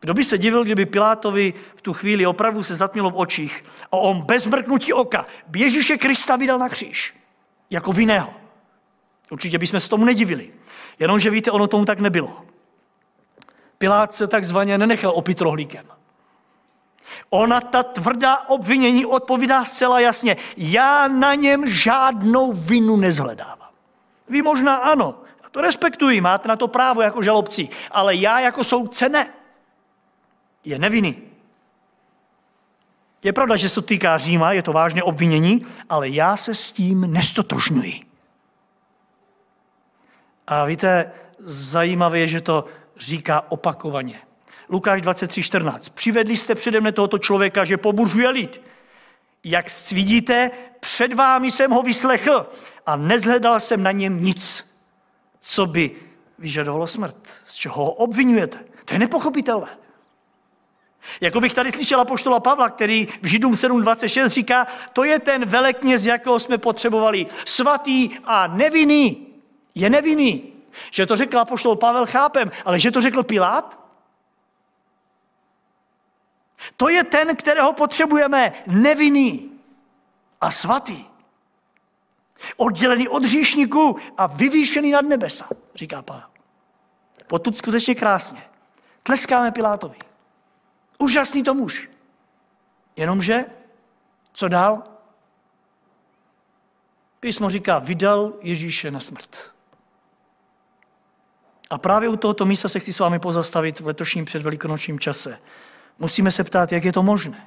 Kdo 0.00 0.14
by 0.14 0.24
se 0.24 0.38
divil, 0.38 0.64
kdyby 0.64 0.86
Pilátovi 0.86 1.54
v 1.76 1.82
tu 1.82 1.92
chvíli 1.92 2.26
opravdu 2.26 2.62
se 2.62 2.76
zatmělo 2.76 3.10
v 3.10 3.18
očích 3.18 3.64
a 3.92 3.96
on 3.96 4.22
bez 4.22 4.46
mrknutí 4.46 4.92
oka 4.92 5.26
Ježíše 5.56 5.98
Krista 5.98 6.36
vydal 6.36 6.58
na 6.58 6.68
kříž. 6.68 7.16
Jako 7.70 7.92
vinného. 7.92 8.34
Určitě 9.30 9.58
bychom 9.58 9.80
se 9.80 9.88
tomu 9.88 10.04
nedivili. 10.04 10.52
Jenomže 10.98 11.30
víte, 11.30 11.50
ono 11.50 11.66
tomu 11.66 11.84
tak 11.84 12.00
nebylo. 12.00 12.44
Pilát 13.78 14.14
se 14.14 14.26
takzvaně 14.26 14.78
nenechal 14.78 15.12
opít 15.14 15.40
rohlíkem. 15.40 15.86
Ona 17.30 17.60
ta 17.60 17.82
tvrdá 17.82 18.48
obvinění 18.48 19.06
odpovídá 19.06 19.64
zcela 19.64 20.00
jasně. 20.00 20.36
Já 20.56 21.08
na 21.08 21.34
něm 21.34 21.66
žádnou 21.66 22.52
vinu 22.52 22.96
nezhledávám. 22.96 23.70
Vy 24.28 24.42
možná 24.42 24.76
ano, 24.76 25.14
já 25.42 25.48
to 25.48 25.60
respektuji, 25.60 26.20
máte 26.20 26.48
na 26.48 26.56
to 26.56 26.68
právo 26.68 27.02
jako 27.02 27.22
žalobci, 27.22 27.68
ale 27.90 28.14
já 28.14 28.40
jako 28.40 28.64
soudce 28.64 29.08
ne 29.08 29.30
je 30.64 30.78
nevinný. 30.78 31.22
Je 33.22 33.32
pravda, 33.32 33.56
že 33.56 33.68
se 33.68 33.74
to 33.74 33.82
týká 33.82 34.18
Říma, 34.18 34.52
je 34.52 34.62
to 34.62 34.72
vážné 34.72 35.02
obvinění, 35.02 35.66
ale 35.88 36.08
já 36.08 36.36
se 36.36 36.54
s 36.54 36.72
tím 36.72 37.12
nestotožňuji. 37.12 38.00
A 40.46 40.64
víte, 40.64 41.12
zajímavé 41.38 42.18
je, 42.18 42.28
že 42.28 42.40
to 42.40 42.64
říká 42.96 43.44
opakovaně. 43.48 44.20
Lukáš 44.70 45.02
23.14. 45.02 45.90
Přivedli 45.94 46.36
jste 46.36 46.54
přede 46.54 46.80
mne 46.80 46.92
tohoto 46.92 47.18
člověka, 47.18 47.64
že 47.64 47.76
pobuřuje 47.76 48.28
lid. 48.28 48.60
Jak 49.44 49.66
vidíte, 49.92 50.50
před 50.80 51.12
vámi 51.12 51.50
jsem 51.50 51.70
ho 51.70 51.82
vyslechl 51.82 52.46
a 52.86 52.96
nezhledal 52.96 53.60
jsem 53.60 53.82
na 53.82 53.92
něm 53.92 54.22
nic, 54.24 54.70
co 55.40 55.66
by 55.66 55.90
vyžadovalo 56.38 56.86
smrt. 56.86 57.16
Z 57.46 57.54
čeho 57.54 57.84
ho 57.84 57.92
obvinujete? 57.92 58.64
To 58.84 58.94
je 58.94 58.98
nepochopitelné. 58.98 59.76
Jako 61.20 61.40
bych 61.40 61.54
tady 61.54 61.72
slyšela 61.72 62.04
poštola 62.04 62.40
Pavla, 62.40 62.68
který 62.68 63.08
v 63.22 63.26
Židům 63.26 63.52
7.26 63.52 64.28
říká, 64.28 64.66
to 64.92 65.04
je 65.04 65.18
ten 65.18 65.44
velekněz, 65.44 66.06
jakého 66.06 66.38
jsme 66.38 66.58
potřebovali. 66.58 67.26
Svatý 67.44 68.10
a 68.24 68.46
nevinný. 68.46 69.26
Je 69.74 69.90
nevinný. 69.90 70.52
Že 70.90 71.06
to 71.06 71.16
řekl 71.16 71.44
poštol 71.44 71.76
Pavel, 71.76 72.06
chápem, 72.06 72.50
ale 72.64 72.80
že 72.80 72.90
to 72.90 73.00
řekl 73.00 73.22
Pilát? 73.22 73.79
To 76.76 76.88
je 76.88 77.04
ten, 77.04 77.36
kterého 77.36 77.72
potřebujeme, 77.72 78.52
nevinný 78.66 79.52
a 80.40 80.50
svatý. 80.50 81.04
Oddělený 82.56 83.08
od 83.08 83.24
říšníků 83.24 83.96
a 84.16 84.26
vyvýšený 84.26 84.90
nad 84.90 85.04
nebesa, 85.04 85.48
říká 85.74 86.02
Pavel. 86.02 86.22
Potud 87.26 87.56
skutečně 87.56 87.94
krásně. 87.94 88.42
Tleskáme 89.02 89.50
Pilátovi. 89.52 89.96
Úžasný 90.98 91.42
to 91.42 91.54
muž. 91.54 91.90
Jenomže, 92.96 93.44
co 94.32 94.48
dál? 94.48 94.82
Písmo 97.20 97.50
říká, 97.50 97.78
vydal 97.78 98.32
Ježíše 98.42 98.90
na 98.90 99.00
smrt. 99.00 99.54
A 101.70 101.78
právě 101.78 102.08
u 102.08 102.16
tohoto 102.16 102.46
místa 102.46 102.68
se 102.68 102.80
chci 102.80 102.92
s 102.92 102.98
vámi 102.98 103.18
pozastavit 103.18 103.80
v 103.80 103.86
letošním 103.86 104.24
předvelikonočním 104.24 105.00
čase. 105.00 105.38
Musíme 105.98 106.30
se 106.30 106.44
ptát, 106.44 106.72
jak 106.72 106.84
je 106.84 106.92
to 106.92 107.02
možné. 107.02 107.46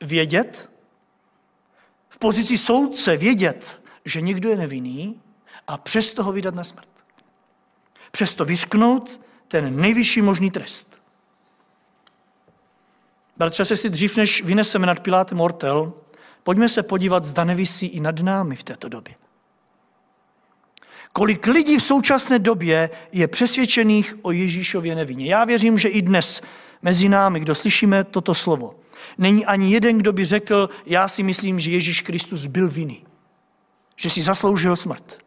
Vědět, 0.00 0.70
v 2.08 2.18
pozici 2.18 2.58
soudce 2.58 3.16
vědět, 3.16 3.82
že 4.04 4.20
někdo 4.20 4.50
je 4.50 4.56
nevinný 4.56 5.20
a 5.66 5.78
přesto 5.78 6.24
ho 6.24 6.32
vydat 6.32 6.54
na 6.54 6.64
smrt. 6.64 6.88
Přesto 8.10 8.44
vyřknout 8.44 9.20
ten 9.48 9.80
nejvyšší 9.80 10.22
možný 10.22 10.50
trest. 10.50 11.02
Bratře, 13.36 13.64
se 13.64 13.76
si 13.76 13.90
dřív, 13.90 14.16
než 14.16 14.42
vyneseme 14.42 14.86
nad 14.86 15.00
Pilátem 15.00 15.40
ortel, 15.40 15.92
pojďme 16.42 16.68
se 16.68 16.82
podívat, 16.82 17.24
zda 17.24 17.44
nevisí 17.44 17.86
i 17.86 18.00
nad 18.00 18.20
námi 18.20 18.56
v 18.56 18.62
této 18.62 18.88
době. 18.88 19.14
Kolik 21.12 21.46
lidí 21.46 21.78
v 21.78 21.82
současné 21.82 22.38
době 22.38 22.90
je 23.12 23.28
přesvědčených 23.28 24.14
o 24.22 24.32
Ježíšově 24.32 24.94
nevině. 24.94 25.26
Já 25.26 25.44
věřím, 25.44 25.78
že 25.78 25.88
i 25.88 26.02
dnes 26.02 26.42
mezi 26.82 27.08
námi, 27.08 27.40
kdo 27.40 27.54
slyšíme 27.54 28.04
toto 28.04 28.34
slovo, 28.34 28.74
není 29.18 29.46
ani 29.46 29.72
jeden, 29.72 29.98
kdo 29.98 30.12
by 30.12 30.24
řekl, 30.24 30.70
já 30.86 31.08
si 31.08 31.22
myslím, 31.22 31.60
že 31.60 31.70
Ježíš 31.70 32.00
Kristus 32.00 32.46
byl 32.46 32.68
viny, 32.68 33.02
že 33.96 34.10
si 34.10 34.22
zasloužil 34.22 34.76
smrt. 34.76 35.18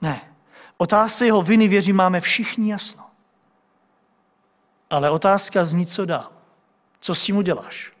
Ne. 0.00 0.34
Otázce 0.76 1.26
jeho 1.26 1.42
viny, 1.42 1.68
věřím, 1.68 1.96
máme 1.96 2.20
všichni 2.20 2.70
jasno. 2.70 3.04
Ale 4.90 5.10
otázka 5.10 5.64
zní, 5.64 5.86
co 5.86 6.04
dál. 6.04 6.30
Co 7.00 7.14
s 7.14 7.22
tím 7.22 7.36
uděláš? 7.36 7.92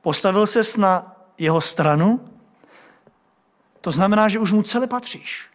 Postavil 0.00 0.46
ses 0.46 0.76
na 0.76 1.16
jeho 1.38 1.60
stranu, 1.60 2.30
to 3.80 3.90
znamená, 3.90 4.28
že 4.28 4.38
už 4.38 4.52
mu 4.52 4.62
celé 4.62 4.86
patříš. 4.86 5.50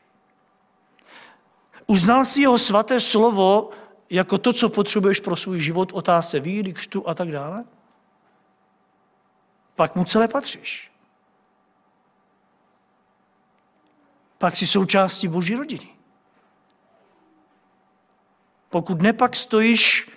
Uznal 1.88 2.26
si 2.26 2.42
jeho 2.42 2.58
svaté 2.58 3.00
slovo 3.00 3.70
jako 4.10 4.38
to, 4.38 4.54
co 4.54 4.70
potřebuješ 4.70 5.20
pro 5.20 5.36
svůj 5.36 5.60
život, 5.60 5.92
otázce 5.92 6.40
víry, 6.40 6.74
křtu 6.74 7.10
a 7.10 7.14
tak 7.14 7.32
dále? 7.32 7.64
Pak 9.76 9.96
mu 9.96 10.04
celé 10.06 10.28
patříš. 10.28 10.92
Pak 14.38 14.56
si 14.56 14.68
součástí 14.68 15.28
Boží 15.28 15.56
rodiny. 15.56 15.90
Pokud 18.70 19.02
nepak 19.02 19.36
stojíš 19.36 20.10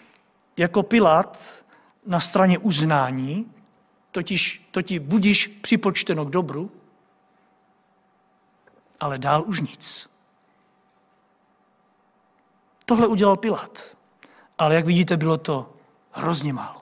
jako 0.56 0.82
Pilát 0.82 1.64
na 2.06 2.20
straně 2.20 2.58
uznání, 2.58 3.52
totiž 4.10 4.68
to 4.70 4.82
ti 4.82 4.98
budíš 4.98 5.46
připočteno 5.46 6.24
k 6.24 6.30
dobru, 6.30 6.70
ale 9.00 9.18
dál 9.18 9.44
už 9.46 9.60
nic. 9.60 10.17
Tohle 12.88 13.06
udělal 13.06 13.36
Pilát. 13.36 13.96
Ale 14.58 14.74
jak 14.74 14.86
vidíte, 14.86 15.16
bylo 15.16 15.36
to 15.36 15.72
hrozně 16.12 16.52
málo. 16.52 16.80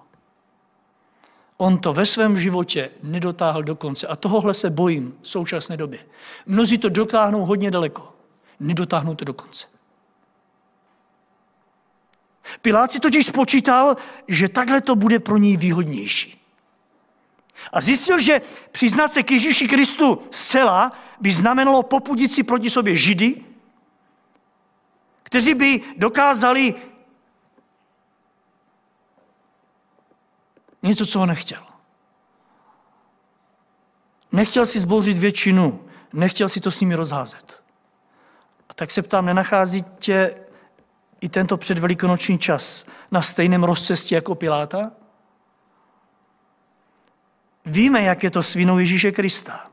On 1.56 1.78
to 1.78 1.92
ve 1.92 2.06
svém 2.06 2.38
životě 2.38 2.90
nedotáhl 3.02 3.62
do 3.62 3.76
konce. 3.76 4.06
A 4.06 4.16
tohohle 4.16 4.54
se 4.54 4.70
bojím 4.70 5.18
v 5.22 5.28
současné 5.28 5.76
době. 5.76 5.98
Mnozí 6.46 6.78
to 6.78 6.88
dotáhnou 6.88 7.44
hodně 7.44 7.70
daleko. 7.70 8.12
Nedotáhnou 8.60 9.14
to 9.14 9.24
do 9.24 9.34
konce. 9.34 9.66
Pilát 12.62 12.92
si 12.92 13.00
totiž 13.00 13.26
spočítal, 13.26 13.96
že 14.28 14.48
takhle 14.48 14.80
to 14.80 14.96
bude 14.96 15.18
pro 15.18 15.36
něj 15.36 15.56
výhodnější. 15.56 16.42
A 17.72 17.80
zjistil, 17.80 18.18
že 18.18 18.40
přiznat 18.70 19.12
se 19.12 19.22
k 19.22 19.30
Ježíši 19.30 19.68
Kristu 19.68 20.22
zcela 20.30 20.92
by 21.20 21.32
znamenalo 21.32 21.82
popudit 21.82 22.32
si 22.32 22.42
proti 22.42 22.70
sobě 22.70 22.96
židy, 22.96 23.44
kteří 25.36 25.54
by 25.54 25.80
dokázali 25.96 26.74
něco, 30.82 31.06
co 31.06 31.20
on 31.20 31.28
nechtěl. 31.28 31.62
Nechtěl 34.32 34.66
si 34.66 34.80
zbouřit 34.80 35.18
většinu, 35.18 35.88
nechtěl 36.12 36.48
si 36.48 36.60
to 36.60 36.70
s 36.70 36.80
nimi 36.80 36.94
rozházet. 36.94 37.62
A 38.68 38.74
tak 38.74 38.90
se 38.90 39.02
ptám, 39.02 39.26
nenachází 39.26 39.84
tě 39.98 40.36
i 41.20 41.28
tento 41.28 41.56
předvelikonoční 41.56 42.38
čas 42.38 42.86
na 43.10 43.22
stejném 43.22 43.64
rozcestí 43.64 44.14
jako 44.14 44.34
Piláta? 44.34 44.92
Víme, 47.66 48.02
jak 48.02 48.22
je 48.22 48.30
to 48.30 48.42
s 48.42 48.54
vinou 48.54 48.78
Ježíše 48.78 49.12
Krista. 49.12 49.70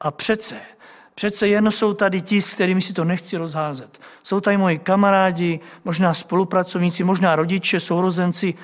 A 0.00 0.10
přece 0.10 0.77
Přece 1.18 1.48
jen 1.48 1.72
jsou 1.72 1.94
tady 1.94 2.22
ti, 2.22 2.42
s 2.42 2.54
kterými 2.54 2.82
si 2.82 2.92
to 2.92 3.04
nechci 3.04 3.36
rozházet. 3.36 4.00
Jsou 4.22 4.40
tady 4.40 4.56
moji 4.56 4.78
kamarádi, 4.78 5.60
možná 5.84 6.14
spolupracovníci, 6.14 7.04
možná 7.04 7.36
rodiče, 7.36 7.80
sourozenci, 7.80 8.54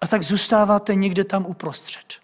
a 0.00 0.06
tak 0.06 0.22
zůstáváte 0.22 0.94
někde 0.94 1.24
tam 1.24 1.46
uprostřed. 1.46 2.14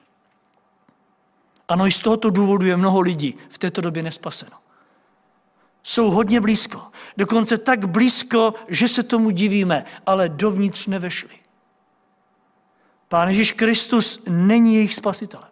Ano, 1.69 1.87
i 1.87 1.93
z 1.93 2.01
tohoto 2.01 2.31
důvodu 2.31 2.67
je 2.67 2.77
mnoho 2.77 3.01
lidí 3.01 3.39
v 3.49 3.59
této 3.59 3.81
době 3.81 4.03
nespaseno. 4.03 4.57
Jsou 5.83 6.11
hodně 6.11 6.41
blízko, 6.41 6.87
dokonce 7.17 7.59
tak 7.59 7.85
blízko, 7.85 8.55
že 8.69 8.89
se 8.89 9.03
tomu 9.03 9.31
divíme, 9.31 9.85
ale 10.07 10.29
dovnitř 10.29 10.87
nevešli. 10.87 11.35
Pán 13.09 13.29
Ježíš 13.29 13.53
Kristus 13.53 14.23
není 14.29 14.75
jejich 14.75 14.95
spasitelem 14.95 15.50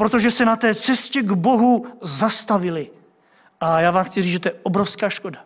protože 0.00 0.30
se 0.30 0.44
na 0.44 0.56
té 0.56 0.74
cestě 0.74 1.22
k 1.22 1.32
Bohu 1.32 1.86
zastavili. 2.00 2.90
A 3.60 3.80
já 3.80 3.90
vám 3.90 4.04
chci 4.04 4.22
říct, 4.22 4.32
že 4.32 4.38
to 4.38 4.48
je 4.48 4.60
obrovská 4.62 5.10
škoda. 5.10 5.44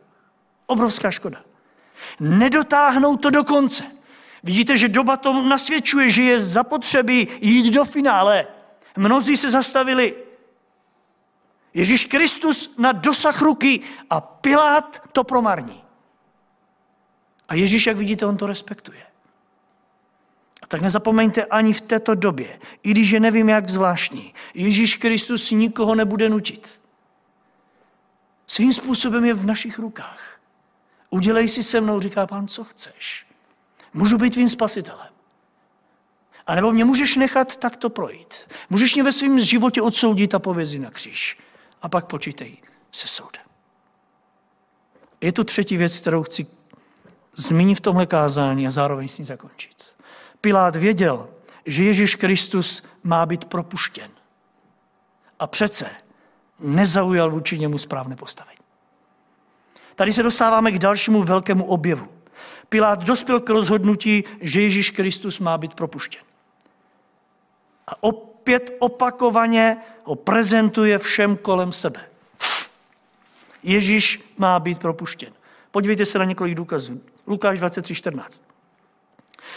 Obrovská 0.67 1.11
škoda. 1.11 1.43
Nedotáhnou 2.21 3.17
to 3.17 3.31
do 3.31 3.45
konce. 3.45 3.85
Vidíte, 4.43 4.77
že 4.77 4.89
doba 4.89 5.17
to 5.17 5.43
nasvědčuje, 5.43 6.11
že 6.11 6.23
je 6.23 6.41
zapotřebí 6.41 7.29
jít 7.41 7.75
do 7.75 7.85
finále. 7.85 8.47
Mnozí 8.97 9.37
se 9.37 9.51
zastavili. 9.51 10.15
Ježíš 11.75 12.05
Kristus 12.05 12.79
na 12.79 12.93
dosah 12.93 13.43
ruky 13.43 13.81
a 14.11 14.21
Pilát 14.21 15.03
to 15.13 15.25
promarní. 15.25 15.83
A 17.49 17.55
Ježíš, 17.55 17.87
jak 17.87 17.97
vidíte, 17.97 18.27
on 18.27 18.37
to 18.37 18.47
respektuje. 18.47 19.14
A 20.65 20.67
tak 20.67 20.81
nezapomeňte 20.81 21.45
ani 21.45 21.73
v 21.73 21.81
této 21.81 22.15
době, 22.15 22.59
i 22.83 22.91
když 22.91 23.11
je 23.11 23.21
nevím 23.21 23.49
jak 23.49 23.69
zvláštní, 23.69 24.35
Ježíš 24.55 24.97
Kristus 24.97 25.51
nikoho 25.51 25.95
nebude 25.95 26.29
nutit. 26.29 26.81
Svým 28.47 28.73
způsobem 28.73 29.25
je 29.25 29.35
v 29.35 29.47
našich 29.47 29.79
rukách. 29.79 30.41
Udělej 31.11 31.49
si 31.49 31.63
se 31.63 31.81
mnou, 31.81 32.01
říká 32.01 32.27
pán, 32.27 32.49
co 32.49 32.65
chceš. 32.65 33.27
Můžu 33.95 34.19
být 34.19 34.31
tvým 34.31 34.49
spasitelem. 34.49 35.09
A 36.47 36.55
nebo 36.55 36.73
mě 36.73 36.85
můžeš 36.85 37.17
nechat 37.17 37.57
takto 37.57 37.91
projít. 37.91 38.35
Můžeš 38.71 38.95
mě 38.95 39.05
ve 39.05 39.13
svém 39.13 39.41
životě 39.41 39.83
odsoudit 39.83 40.35
a 40.35 40.39
povězit 40.39 40.79
na 40.79 40.91
kříž. 40.91 41.39
A 41.83 41.89
pak 41.89 42.07
počítej 42.07 42.57
se 42.93 43.09
soudem. 43.09 43.43
Je 45.21 45.33
tu 45.33 45.45
třetí 45.45 45.77
věc, 45.77 46.01
kterou 46.01 46.23
chci 46.23 46.47
zmínit 47.37 47.75
v 47.75 47.81
tomhle 47.81 48.07
kázání 48.07 48.67
a 48.67 48.71
zároveň 48.71 49.09
s 49.09 49.19
ní 49.19 49.25
zakončit. 49.25 49.94
Pilát 50.45 50.77
věděl, 50.77 51.29
že 51.67 51.83
Ježíš 51.85 52.15
Kristus 52.15 52.83
má 53.03 53.27
být 53.27 53.45
propuštěn. 53.45 54.11
A 55.39 55.47
přece 55.47 55.91
nezaujal 56.61 57.31
vůči 57.31 57.59
němu 57.59 57.79
správné 57.79 58.17
postavení. 58.17 58.59
Tady 59.95 60.13
se 60.13 60.23
dostáváme 60.23 60.73
k 60.73 60.79
dalšímu 60.79 61.23
velkému 61.23 61.65
objevu. 61.65 62.09
Pilát 62.69 63.05
dospěl 63.05 63.41
k 63.41 63.51
rozhodnutí, 63.51 64.25
že 64.41 64.61
Ježíš 64.61 64.91
Kristus 64.91 65.41
má 65.41 65.59
být 65.59 65.75
propuštěn. 65.75 66.23
A 67.87 68.03
opět 68.03 68.77
opakovaně 68.79 69.77
ho 70.03 70.15
prezentuje 70.15 70.99
všem 70.99 71.37
kolem 71.37 71.73
sebe. 71.73 72.01
Ježíš 73.63 74.35
má 74.39 74.61
být 74.61 74.79
propuštěn. 74.79 75.33
Podívejte 75.71 76.07
se 76.07 76.19
na 76.19 76.25
několik 76.25 76.55
důkazů. 76.55 77.01
Lukáš 77.27 77.61
23.14. 77.61 78.54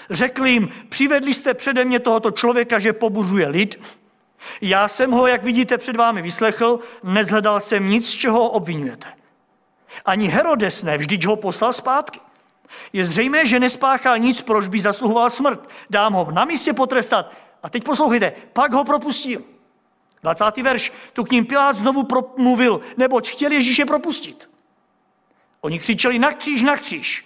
Řekl 0.09 0.45
jim, 0.47 0.69
přivedli 0.89 1.33
jste 1.33 1.53
přede 1.53 1.85
mě 1.85 1.99
tohoto 1.99 2.31
člověka, 2.31 2.79
že 2.79 2.93
pobuřuje 2.93 3.47
lid. 3.47 3.97
Já 4.61 4.87
jsem 4.87 5.11
ho, 5.11 5.27
jak 5.27 5.43
vidíte, 5.43 5.77
před 5.77 5.95
vámi 5.95 6.21
vyslechl, 6.21 6.79
nezhledal 7.03 7.59
jsem 7.59 7.89
nic, 7.89 8.09
z 8.09 8.15
čeho 8.15 8.39
ho 8.39 8.49
obvinujete. 8.49 9.07
Ani 10.05 10.27
Herodes 10.27 10.83
ne, 10.83 10.97
vždyť 10.97 11.25
ho 11.25 11.35
poslal 11.35 11.73
zpátky. 11.73 12.19
Je 12.93 13.05
zřejmé, 13.05 13.45
že 13.45 13.59
nespáchal 13.59 14.19
nic, 14.19 14.41
proč 14.41 14.67
by 14.67 14.81
zasluhoval 14.81 15.29
smrt. 15.29 15.69
Dám 15.89 16.13
ho 16.13 16.31
na 16.31 16.45
místě 16.45 16.73
potrestat. 16.73 17.31
A 17.63 17.69
teď 17.69 17.83
poslouchejte, 17.83 18.33
pak 18.53 18.73
ho 18.73 18.83
propustil. 18.83 19.43
20. 20.23 20.57
verš. 20.57 20.93
Tu 21.13 21.23
k 21.23 21.31
ním 21.31 21.45
Pilát 21.45 21.73
znovu 21.73 22.03
promluvil, 22.03 22.81
neboť 22.97 23.29
chtěl 23.29 23.51
Ježíše 23.51 23.85
propustit. 23.85 24.49
Oni 25.61 25.79
křičeli 25.79 26.19
na 26.19 26.33
kříž, 26.33 26.63
na 26.63 26.77
kříž. 26.77 27.25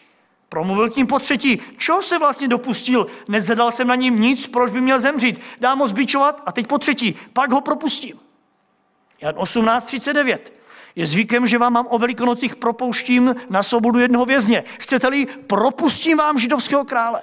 Promluvil 0.51 0.89
k 0.89 0.95
ním 0.95 1.07
po 1.07 1.19
třetí, 1.19 1.61
čeho 1.77 2.01
se 2.01 2.19
vlastně 2.19 2.47
dopustil, 2.47 3.07
nezhledal 3.27 3.71
jsem 3.71 3.87
na 3.87 3.95
ním 3.95 4.21
nic, 4.21 4.47
proč 4.47 4.71
by 4.71 4.81
měl 4.81 4.99
zemřít. 4.99 5.41
Dám 5.59 5.79
ho 5.79 5.87
zbičovat 5.87 6.41
a 6.45 6.51
teď 6.51 6.67
po 6.67 6.77
třetí, 6.77 7.15
pak 7.33 7.51
ho 7.51 7.61
propustím. 7.61 8.19
Jan 9.21 9.35
18.39. 9.35 10.37
Je 10.95 11.05
zvykem, 11.05 11.47
že 11.47 11.57
vám 11.57 11.73
mám 11.73 11.87
o 11.89 11.99
velikonocích 11.99 12.55
propouštím 12.55 13.35
na 13.49 13.63
svobodu 13.63 13.99
jednoho 13.99 14.25
vězně. 14.25 14.63
Chcete-li, 14.79 15.25
propustím 15.25 16.17
vám 16.17 16.39
židovského 16.39 16.85
krále. 16.85 17.21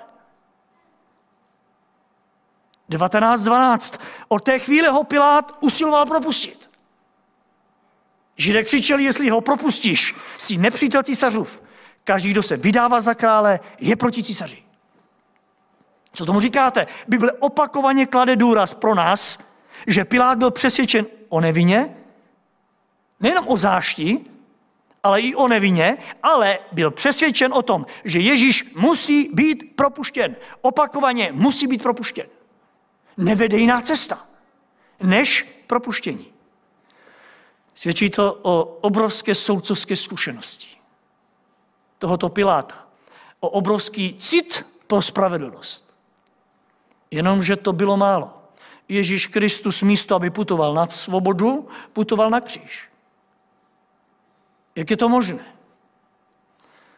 19.12. 2.90 4.00
Od 4.28 4.44
té 4.44 4.58
chvíle 4.58 4.88
ho 4.88 5.04
Pilát 5.04 5.56
usiloval 5.60 6.06
propustit. 6.06 6.70
Židé 8.36 8.64
křičeli, 8.64 9.04
jestli 9.04 9.30
ho 9.30 9.40
propustíš, 9.40 10.14
jsi 10.36 10.56
nepřítel 10.56 11.02
císařův. 11.02 11.67
Každý, 12.08 12.30
kdo 12.30 12.42
se 12.42 12.56
vydává 12.56 13.00
za 13.00 13.14
krále, 13.14 13.60
je 13.80 13.96
proti 13.96 14.22
císaři. 14.22 14.62
Co 16.12 16.26
tomu 16.26 16.40
říkáte? 16.40 16.86
Bible 17.08 17.32
opakovaně 17.32 18.06
klade 18.06 18.36
důraz 18.36 18.74
pro 18.74 18.94
nás, 18.94 19.38
že 19.86 20.04
Pilát 20.04 20.38
byl 20.38 20.50
přesvědčen 20.50 21.06
o 21.28 21.40
nevině, 21.40 21.96
nejenom 23.20 23.48
o 23.48 23.56
zášti, 23.56 24.20
ale 25.02 25.20
i 25.20 25.34
o 25.34 25.48
nevině, 25.48 25.96
ale 26.22 26.58
byl 26.72 26.90
přesvědčen 26.90 27.52
o 27.52 27.62
tom, 27.62 27.86
že 28.04 28.18
Ježíš 28.18 28.72
musí 28.74 29.28
být 29.32 29.76
propuštěn. 29.76 30.36
Opakovaně 30.60 31.32
musí 31.32 31.66
být 31.66 31.82
propuštěn. 31.82 32.26
Nevede 33.16 33.58
jiná 33.58 33.80
cesta, 33.80 34.26
než 35.02 35.46
propuštění. 35.66 36.26
Svědčí 37.74 38.10
to 38.10 38.38
o 38.42 38.64
obrovské 38.64 39.34
soudcovské 39.34 39.96
zkušenosti 39.96 40.77
tohoto 41.98 42.28
Piláta. 42.28 42.86
O 43.40 43.48
obrovský 43.48 44.14
cit 44.18 44.66
pro 44.86 45.02
spravedlnost. 45.02 45.94
Jenomže 47.10 47.56
to 47.56 47.72
bylo 47.72 47.96
málo. 47.96 48.30
Ježíš 48.88 49.26
Kristus 49.26 49.82
místo, 49.82 50.14
aby 50.14 50.30
putoval 50.30 50.74
na 50.74 50.86
svobodu, 50.86 51.68
putoval 51.92 52.30
na 52.30 52.40
kříž. 52.40 52.88
Jak 54.76 54.90
je 54.90 54.96
to 54.96 55.08
možné? 55.08 55.44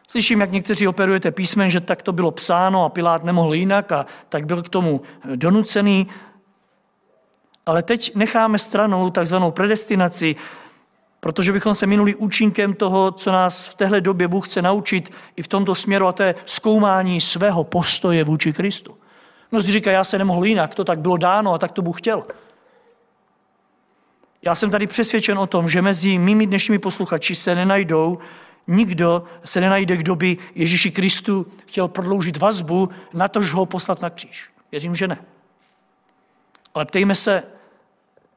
Slyším, 0.07 0.41
jak 0.41 0.51
někteří 0.51 0.87
operujete 0.87 1.31
písmen, 1.31 1.69
že 1.69 1.79
tak 1.79 2.01
to 2.01 2.13
bylo 2.13 2.31
psáno 2.31 2.85
a 2.85 2.89
Pilát 2.89 3.23
nemohl 3.23 3.53
jinak 3.53 3.91
a 3.91 4.05
tak 4.29 4.45
byl 4.45 4.63
k 4.63 4.69
tomu 4.69 5.01
donucený. 5.35 6.07
Ale 7.65 7.83
teď 7.83 8.15
necháme 8.15 8.59
stranou 8.59 9.09
takzvanou 9.09 9.51
predestinaci, 9.51 10.35
protože 11.21 11.51
bychom 11.51 11.75
se 11.75 11.87
minuli 11.87 12.15
účinkem 12.15 12.73
toho, 12.73 13.11
co 13.11 13.31
nás 13.31 13.67
v 13.67 13.73
téhle 13.73 14.01
době 14.01 14.27
Bůh 14.27 14.47
chce 14.47 14.61
naučit 14.61 15.13
i 15.35 15.43
v 15.43 15.47
tomto 15.47 15.75
směru, 15.75 16.07
a 16.07 16.11
to 16.11 16.23
je 16.23 16.35
zkoumání 16.45 17.21
svého 17.21 17.63
postoje 17.63 18.23
vůči 18.23 18.53
Kristu. 18.53 18.97
No 19.51 19.61
si 19.61 19.71
říká, 19.71 19.91
já 19.91 20.03
se 20.03 20.17
nemohl 20.17 20.45
jinak, 20.45 20.75
to 20.75 20.83
tak 20.83 20.99
bylo 20.99 21.17
dáno 21.17 21.53
a 21.53 21.57
tak 21.57 21.71
to 21.71 21.81
Bůh 21.81 22.01
chtěl. 22.01 22.25
Já 24.41 24.55
jsem 24.55 24.69
tady 24.69 24.87
přesvědčen 24.87 25.39
o 25.39 25.47
tom, 25.47 25.67
že 25.67 25.81
mezi 25.81 26.17
mými 26.17 26.47
dnešními 26.47 26.79
posluchači 26.79 27.35
se 27.35 27.55
nenajdou 27.55 28.19
nikdo, 28.67 29.23
se 29.45 29.61
nenajde, 29.61 29.97
kdo 29.97 30.15
by 30.15 30.37
Ježíši 30.55 30.91
Kristu 30.91 31.47
chtěl 31.65 31.87
prodloužit 31.87 32.37
vazbu 32.37 32.89
na 33.13 33.27
to, 33.27 33.41
že 33.41 33.51
ho 33.51 33.65
poslat 33.65 34.01
na 34.01 34.09
kříž. 34.09 34.49
Věřím, 34.71 34.95
že 34.95 35.07
ne. 35.07 35.17
Ale 36.73 36.85
ptejme 36.85 37.15
se, 37.15 37.43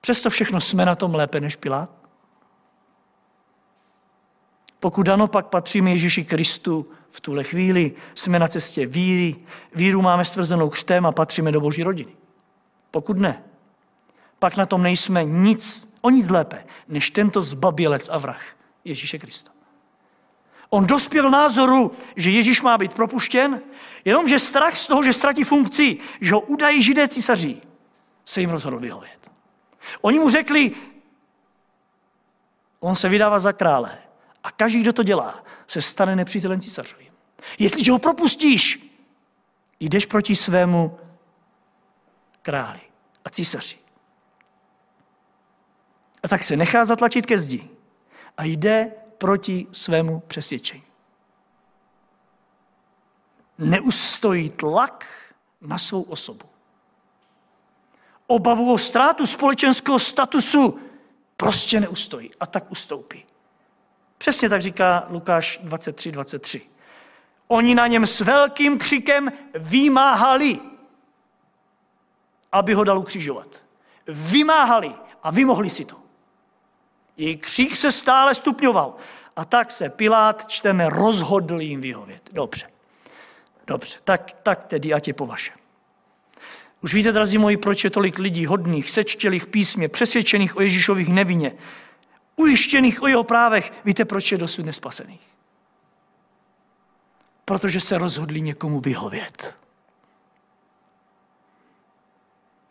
přesto 0.01 0.31
všechno 0.31 0.61
jsme 0.61 0.85
na 0.85 0.95
tom 0.95 1.15
lépe 1.15 1.41
než 1.41 1.57
Pilát? 1.57 2.04
Pokud 4.85 5.09
ano, 5.09 5.27
pak 5.27 5.47
patříme 5.47 5.91
Ježíši 5.91 6.25
Kristu 6.25 6.87
v 7.11 7.21
tuhle 7.21 7.45
chvíli. 7.45 7.93
Jsme 8.15 8.39
na 8.39 8.49
cestě 8.49 8.87
víry. 8.87 9.37
Víru 9.75 10.03
máme 10.03 10.25
stvrzenou 10.25 10.71
křtem 10.71 11.07
a 11.07 11.13
patříme 11.13 11.53
do 11.53 11.61
boží 11.61 11.83
rodiny. 11.83 12.13
Pokud 12.91 13.19
ne, 13.19 13.45
pak 14.39 14.57
na 14.57 14.67
tom 14.67 14.83
nejsme 14.83 15.25
nic, 15.25 15.93
o 16.01 16.11
nic 16.11 16.29
lépe, 16.29 16.65
než 16.89 17.11
tento 17.11 17.43
zbabělec 17.43 18.09
a 18.09 18.19
vrah 18.19 18.43
Ježíše 18.85 19.19
Krista. 19.19 19.51
On 20.71 20.87
dospěl 20.87 21.31
názoru, 21.31 21.93
že 22.17 22.31
Ježíš 22.31 22.63
má 22.63 22.79
být 22.79 22.95
propuštěn, 22.95 23.61
jenomže 24.05 24.39
strach 24.39 24.77
z 24.77 24.87
toho, 24.87 25.03
že 25.03 25.13
ztratí 25.13 25.45
funkci, 25.45 25.99
že 26.21 26.35
ho 26.35 26.41
udají 26.41 26.83
židé 26.83 27.09
císaří, 27.09 27.63
se 28.25 28.41
jim 28.41 28.51
rozhodl 28.51 28.79
vyhovět. 28.79 29.31
Oni 30.01 30.19
mu 30.19 30.31
řekli, 30.31 30.73
on 32.81 32.95
se 32.95 33.09
vydává 33.09 33.39
za 33.39 33.53
krále 33.53 34.04
a 34.45 34.51
každý, 34.51 34.81
kdo 34.81 34.93
to 34.93 35.03
dělá, 35.03 35.45
se 35.67 35.83
stane 35.83 36.17
nepřítelem 36.17 36.61
císařovým. 36.61 37.13
Jestliže 37.59 37.93
ho 37.93 37.99
propustíš, 37.99 38.91
jdeš 39.81 40.07
proti 40.07 40.37
svému 40.37 40.99
králi 42.43 42.81
a 43.25 43.31
císaři. 43.31 43.79
A 46.23 46.29
tak 46.29 46.45
se 46.45 46.57
nechá 46.57 46.85
zatlačit 46.85 47.27
ke 47.27 47.39
zdi 47.39 47.69
a 48.37 48.45
jde 48.45 48.93
proti 49.19 49.67
svému 49.73 50.21
přesvědčení. 50.21 50.85
Neustojí 53.59 54.51
tlak 54.51 55.07
na 55.61 55.79
svou 55.79 56.03
osobu. 56.03 56.47
Obavu 58.27 58.73
o 58.73 58.79
ztrátu 58.79 59.27
společenského 59.27 59.99
statusu 59.99 60.79
prostě 61.37 61.81
neustojí 61.81 62.31
a 62.41 62.47
tak 62.47 62.71
ustoupí. 62.71 63.25
Přesně 64.25 64.49
tak 64.49 64.63
říká 64.63 65.07
Lukáš 65.11 65.61
23, 65.63 66.13
23. 66.13 66.61
Oni 67.49 67.75
na 67.75 67.87
něm 67.87 68.07
s 68.07 68.21
velkým 68.21 68.79
křikem 68.79 69.33
vymáhali, 69.55 70.61
aby 72.53 72.75
ho 72.75 72.85
dal 72.85 72.99
ukřižovat. 72.99 73.63
Vymáhali 74.07 74.93
a 75.23 75.31
vymohli 75.31 75.71
si 75.71 75.85
to. 75.85 75.97
Její 77.17 77.37
křík 77.37 77.77
se 77.77 77.93
stále 77.93 78.35
stupňoval. 78.35 78.95
A 79.37 79.45
tak 79.45 79.71
se 79.71 79.89
Pilát, 79.89 80.49
čteme, 80.49 80.91
rozhodl 80.91 81.61
jim 81.61 81.81
vyhovět. 81.81 82.31
Dobře. 82.33 82.71
Dobře, 83.67 83.99
tak, 84.05 84.33
tak 84.43 84.65
tedy 84.65 84.95
ať 84.95 85.09
je 85.09 85.15
po 85.15 85.27
vašem. 85.27 85.57
Už 86.81 86.95
víte, 86.95 87.13
drazí 87.13 87.39
moji, 87.39 87.57
proč 87.57 87.85
je 87.85 87.91
tolik 87.91 88.19
lidí 88.19 88.47
hodných, 88.47 88.91
sečtělých 88.91 89.47
písmě, 89.47 89.89
přesvědčených 89.89 90.57
o 90.57 90.61
Ježíšových 90.61 91.09
nevině, 91.09 91.53
ujištěných 92.37 93.03
o 93.03 93.07
jeho 93.07 93.25
právech. 93.25 93.73
Víte, 93.85 94.05
proč 94.05 94.33
je 94.33 94.39
dosud 94.39 94.67
nespasených? 94.67 95.35
Protože 97.45 97.81
se 97.81 97.99
rozhodli 97.99 98.41
někomu 98.41 98.81
vyhovět. 98.81 99.59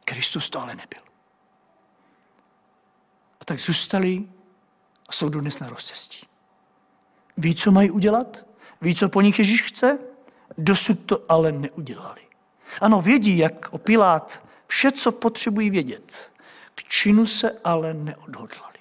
Kristus 0.06 0.50
to 0.50 0.62
ale 0.62 0.76
nebyl. 0.76 1.02
A 3.42 3.46
tak 3.46 3.60
zůstali 3.60 4.24
a 5.10 5.12
jsou 5.12 5.30
dnes 5.30 5.60
na 5.60 5.70
rozcestí. 5.70 6.28
Ví, 7.38 7.56
co 7.56 7.72
mají 7.72 7.92
udělat? 7.92 8.46
Ví, 8.82 8.96
co 8.96 9.10
po 9.10 9.22
nich 9.22 9.40
Ježíš 9.40 9.62
chce? 9.62 10.00
Dosud 10.58 11.06
to 11.06 11.26
ale 11.30 11.52
neudělali. 11.52 12.22
Ano, 12.82 13.02
vědí, 13.02 13.38
jak 13.38 13.74
opilát 13.74 14.44
vše, 14.68 14.92
co 14.92 15.12
potřebují 15.12 15.70
vědět. 15.70 16.32
K 16.76 16.84
činu 16.84 17.26
se 17.26 17.60
ale 17.64 17.94
neodhodlali. 17.94 18.73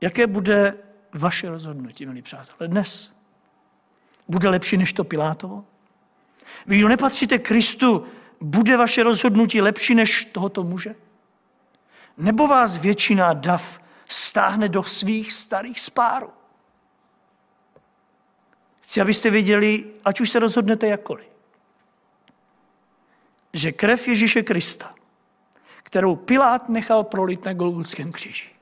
Jaké 0.00 0.26
bude 0.26 0.78
vaše 1.12 1.50
rozhodnutí, 1.50 2.06
milí 2.06 2.22
přátelé, 2.22 2.68
dnes? 2.68 3.16
Bude 4.28 4.48
lepší 4.48 4.76
než 4.76 4.92
to 4.92 5.04
Pilátovo? 5.04 5.64
Vy, 6.66 6.78
kdo 6.78 6.88
nepatříte 6.88 7.38
Kristu, 7.38 8.06
bude 8.40 8.76
vaše 8.76 9.02
rozhodnutí 9.02 9.60
lepší 9.60 9.94
než 9.94 10.24
tohoto 10.24 10.64
muže? 10.64 10.94
Nebo 12.16 12.46
vás 12.46 12.76
většina 12.76 13.32
dav 13.32 13.80
stáhne 14.08 14.68
do 14.68 14.82
svých 14.82 15.32
starých 15.32 15.80
spárů? 15.80 16.30
Chci, 18.80 19.00
abyste 19.00 19.30
věděli, 19.30 19.86
ať 20.04 20.20
už 20.20 20.30
se 20.30 20.38
rozhodnete 20.38 20.86
jakkoliv, 20.86 21.26
že 23.52 23.72
krev 23.72 24.08
Ježíše 24.08 24.42
Krista, 24.42 24.94
kterou 25.82 26.16
Pilát 26.16 26.68
nechal 26.68 27.04
prolit 27.04 27.44
na 27.44 27.52
Golgotském 27.52 28.12
kříži, 28.12 28.55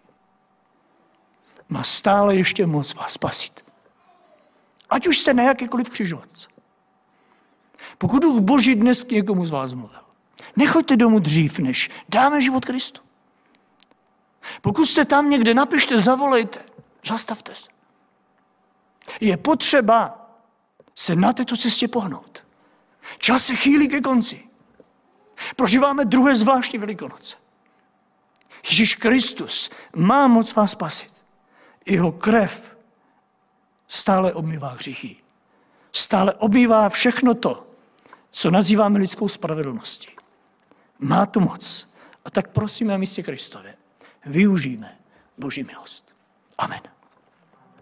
má 1.69 1.83
stále 1.83 2.37
ještě 2.37 2.67
moc 2.67 2.95
vás 2.95 3.13
spasit. 3.13 3.65
Ať 4.91 5.07
už 5.07 5.19
jste 5.19 5.35
na 5.35 5.43
jakýkoliv 5.43 5.89
křižovatce. 5.89 6.49
Pokud 7.99 8.23
duch 8.23 8.41
Boží 8.41 8.75
dnes 8.75 9.05
k 9.05 9.11
někomu 9.11 9.47
z 9.47 9.51
vás 9.51 9.73
mluvil, 9.73 10.01
nechoďte 10.57 10.97
domů 10.97 11.19
dřív, 11.19 11.59
než 11.59 11.91
dáme 12.09 12.41
život 12.41 12.65
Kristu. 12.65 13.01
Pokud 14.61 14.87
jste 14.87 15.05
tam 15.05 15.31
někde, 15.31 15.55
napište, 15.55 15.99
zavolejte, 15.99 16.61
zastavte 17.07 17.55
se. 17.55 17.69
Je 19.21 19.37
potřeba 19.37 20.29
se 20.95 21.17
na 21.17 21.33
této 21.33 21.57
cestě 21.57 21.89
pohnout. 21.89 22.47
Čas 23.19 23.47
se 23.47 23.55
chýlí 23.55 23.89
ke 23.89 24.01
konci. 24.01 24.49
Prožíváme 25.57 26.05
druhé 26.05 26.35
zvláštní 26.35 26.79
velikonoce. 26.79 27.37
Ježíš 28.71 28.95
Kristus 28.95 29.71
má 29.97 30.27
moc 30.29 30.55
vás 30.55 30.71
spasit. 30.71 31.14
Jeho 31.87 32.13
krev 32.13 32.77
stále 33.89 34.33
obmývá 34.33 34.69
hříchy. 34.69 35.17
Stále 35.93 36.35
obmývá 36.35 36.89
všechno 36.89 37.35
to, 37.35 37.67
co 38.31 38.51
nazýváme 38.51 38.99
lidskou 38.99 39.29
spravedlností. 39.29 40.09
Má 40.99 41.27
tu 41.27 41.41
moc. 41.41 41.89
A 42.25 42.31
tak 42.31 42.49
prosíme 42.49 42.99
místě 42.99 43.23
Kristově 43.23 43.75
využijeme 44.27 44.99
Boží 45.39 45.63
milost. 45.63 46.15
Amen. 46.59 46.94